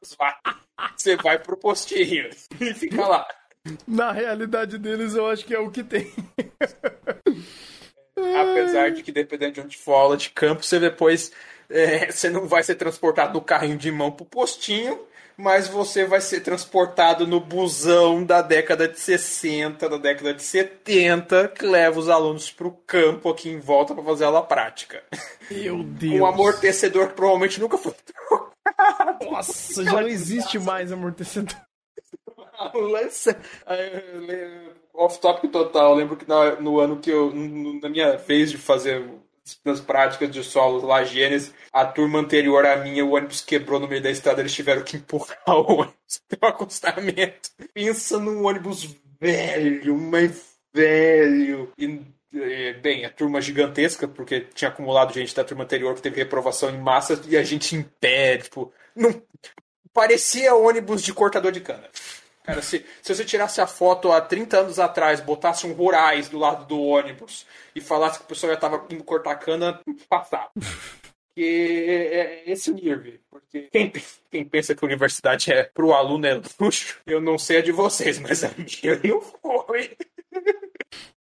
[0.01, 0.55] as vacas.
[0.95, 2.30] Você vai pro postinho
[2.62, 3.28] e fica lá.
[3.88, 6.12] Na realidade deles, eu acho que é o que tem.
[8.16, 11.32] Apesar de que, dependendo de onde for aula de campo, você depois
[11.70, 14.99] é, você não vai ser transportado no carrinho de mão pro postinho,
[15.38, 21.47] mas você vai ser transportado no busão da década de 60, da década de 70,
[21.49, 25.03] que leva os alunos pro campo aqui em volta para fazer aula prática.
[25.49, 26.20] Meu Deus.
[26.20, 28.51] Um amortecedor que provavelmente nunca foi trocado.
[29.30, 31.55] Nossa, já não existe mais amortecedor.
[34.93, 35.91] Off-topic total.
[35.91, 36.26] Eu lembro que
[36.59, 37.32] no ano que eu.
[37.82, 39.09] Na minha vez de fazer
[39.66, 43.88] nas práticas de solos lá, Gênesis, a turma anterior à minha, o ônibus quebrou no
[43.88, 47.49] meio da estrada, eles tiveram que empurrar o ônibus pelo acostamento.
[47.74, 51.72] Pensa num ônibus velho, mas velho.
[51.78, 52.01] E,
[52.82, 56.80] bem, a turma gigantesca, porque tinha acumulado gente da turma anterior que teve reprovação em
[56.80, 59.22] massa e a gente em pé, tipo, não.
[59.93, 61.89] Parecia ônibus de cortador de cana.
[62.51, 66.37] Cara, se, se você tirasse a foto há 30 anos atrás, botasse um rurais do
[66.37, 69.79] lado do ônibus e falasse que o pessoal já estava indo cortar cana,
[70.09, 70.51] passava.
[71.33, 73.17] que é, é esse nível.
[73.29, 73.93] Porque quem,
[74.29, 77.71] quem, pensa que a universidade é pro aluno é luxo, eu não sei a de
[77.71, 79.95] vocês, mas a minha não foi.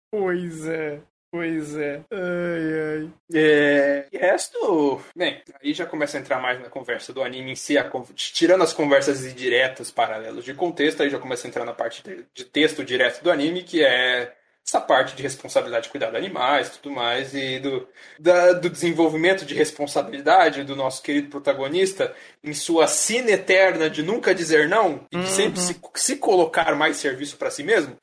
[0.10, 1.02] Pois é.
[1.32, 2.04] Pois é.
[2.12, 3.14] Ai, ai.
[3.34, 4.06] É...
[4.12, 5.02] E resto.
[5.16, 7.76] Bem, aí já começa a entrar mais na conversa do anime em si,
[8.14, 12.04] tirando as conversas indiretas, paralelos de contexto, aí já começa a entrar na parte
[12.34, 14.34] de texto direto do anime, que é
[14.68, 17.88] essa parte de responsabilidade de cuidar de animais tudo mais, e do,
[18.20, 22.14] da, do desenvolvimento de responsabilidade do nosso querido protagonista
[22.44, 25.30] em sua sina eterna de nunca dizer não e de uhum.
[25.30, 27.98] sempre se, se colocar mais serviço para si mesmo.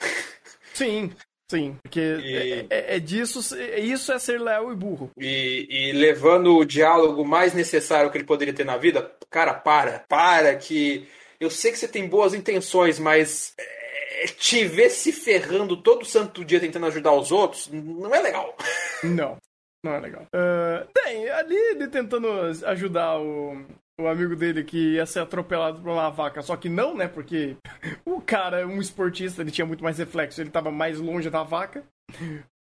[0.75, 1.13] Sim,
[1.51, 2.37] Sim, porque e...
[2.37, 3.41] é, é, é, disso,
[3.79, 5.11] isso é ser leal e burro.
[5.17, 10.05] E, e, levando o diálogo mais necessário que ele poderia ter na vida, cara, para,
[10.09, 11.09] para que
[11.41, 16.45] eu sei que você tem boas intenções, mas é, te ver se ferrando todo santo
[16.45, 18.55] dia tentando ajudar os outros não é legal.
[19.03, 19.39] Não,
[19.83, 20.25] não é legal.
[20.25, 22.29] Uh, tem, ali ele tentando
[22.67, 23.65] ajudar o,
[24.01, 27.09] o amigo dele que ia ser atropelado por uma vaca, só que não, né?
[27.09, 27.57] Porque
[28.05, 31.85] o cara, um esportista, ele tinha muito mais reflexo, ele tava mais longe da vaca.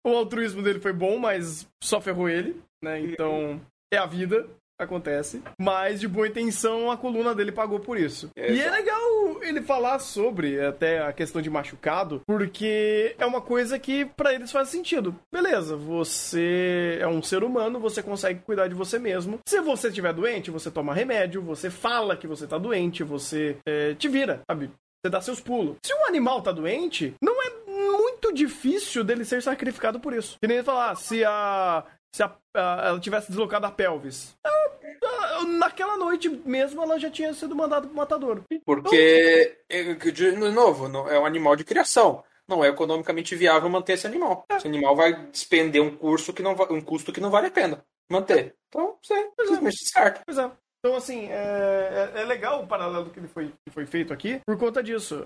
[0.05, 2.99] O altruísmo dele foi bom, mas só ferrou ele, né?
[2.99, 3.59] Então,
[3.93, 4.47] é a vida
[4.79, 5.41] acontece.
[5.59, 8.29] Mas de boa intenção, a coluna dele pagou por isso.
[8.35, 13.41] É, e é legal ele falar sobre até a questão de machucado, porque é uma
[13.41, 15.15] coisa que para eles faz sentido.
[15.31, 19.39] Beleza, você é um ser humano, você consegue cuidar de você mesmo.
[19.47, 23.93] Se você estiver doente, você toma remédio, você fala que você tá doente, você é,
[23.93, 24.71] te vira, sabe?
[25.03, 25.75] Você dá seus pulos.
[25.85, 30.37] Se um animal tá doente, não é muito difícil dele ser sacrificado por isso.
[30.41, 31.83] Que nem ele falar, se a
[32.15, 34.37] se a, a, ela tivesse deslocado a pelvis.
[34.41, 38.41] Ela, naquela noite mesmo ela já tinha sido mandada pro matador.
[38.65, 42.23] Porque, então, de novo, é um animal de criação.
[42.47, 44.45] Não é economicamente viável manter esse animal.
[44.49, 44.55] É.
[44.55, 47.83] Esse animal vai despender um curso que não um custo que não vale a pena
[48.09, 48.55] manter.
[48.69, 49.99] Então, sim, simplesmente é.
[49.99, 50.21] certo.
[50.25, 50.49] Pois é.
[50.85, 54.39] Então, assim, é, é, é, legal o paralelo que, ele foi, que foi feito aqui
[54.45, 55.25] por conta disso.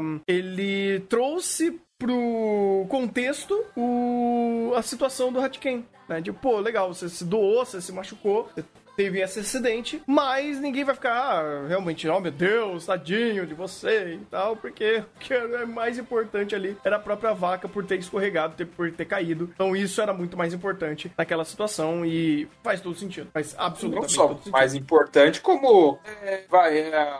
[0.00, 5.84] Um, ele trouxe pro contexto o, a situação do Hatken.
[6.08, 6.20] Né?
[6.20, 8.64] De, pô, legal, você se doou, você se machucou, você
[8.96, 14.14] teve esse acidente, mas ninguém vai ficar ah, realmente, oh meu Deus, tadinho de você
[14.14, 17.98] e tal, porque o que é mais importante ali era a própria vaca por ter
[17.98, 19.50] escorregado, por ter caído.
[19.54, 23.28] Então isso era muito mais importante naquela situação e faz todo sentido.
[23.32, 24.52] Faz absolutamente Não só todo sentido.
[24.52, 27.12] mais importante, como é, vai, é,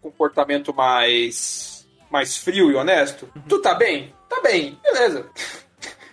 [0.00, 3.28] comportamento mais, mais frio e honesto.
[3.34, 3.42] Uhum.
[3.48, 4.14] Tu tá bem?
[4.28, 5.30] Tá bem, beleza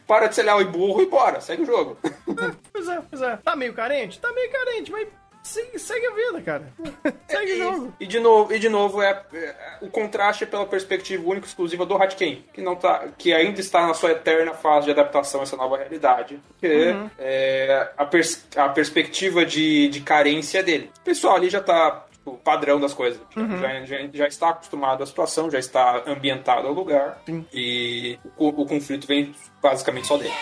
[0.07, 1.97] para de ser leal e burro e bora, segue o jogo.
[2.71, 3.37] pois é, pois é.
[3.37, 4.19] Tá meio carente?
[4.19, 5.07] Tá meio carente, mas
[5.43, 6.73] segue, segue a vida, cara.
[7.27, 7.93] segue o jogo.
[7.99, 11.49] E de novo, e de novo é, é, o contraste é pela perspectiva única e
[11.49, 15.41] exclusiva do Hatken, que não tá, que ainda está na sua eterna fase de adaptação
[15.41, 16.39] a essa nova realidade.
[16.59, 17.09] Que uhum.
[17.17, 20.89] é a, pers a perspectiva de, de carência dele.
[20.99, 23.19] O pessoal ali já tá padrão das coisas.
[23.35, 23.59] Uhum.
[23.59, 27.21] Já, já, já, está acostumado à situação, já está ambientado ao lugar.
[27.25, 27.45] Sim.
[27.53, 30.33] E o, o, conflito vem basicamente só dele.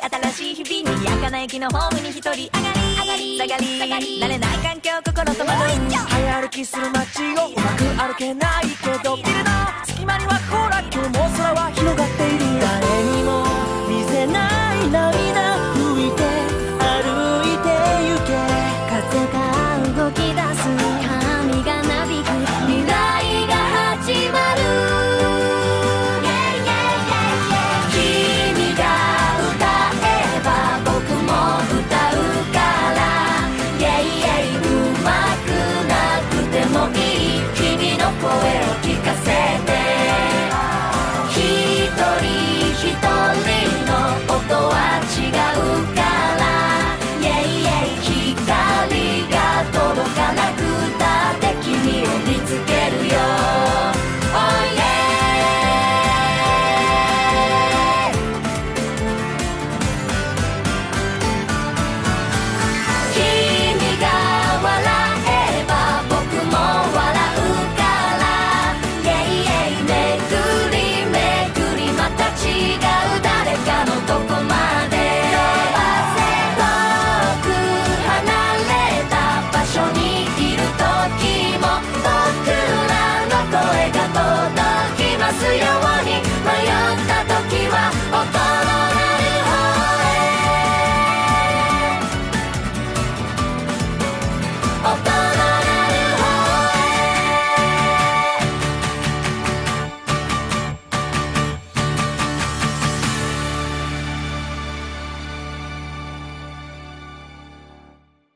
[0.00, 2.50] 新しい日々にやかな駅のホームに一人上がり
[2.98, 5.58] 上がり下がり下がり慣れない環境心とまど
[6.08, 9.50] 早歩きする街をうまく歩けないけどビルの
[9.84, 13.44] 隙間にはほら今日も空は広がっている誰にも
[13.88, 15.19] 見せない涙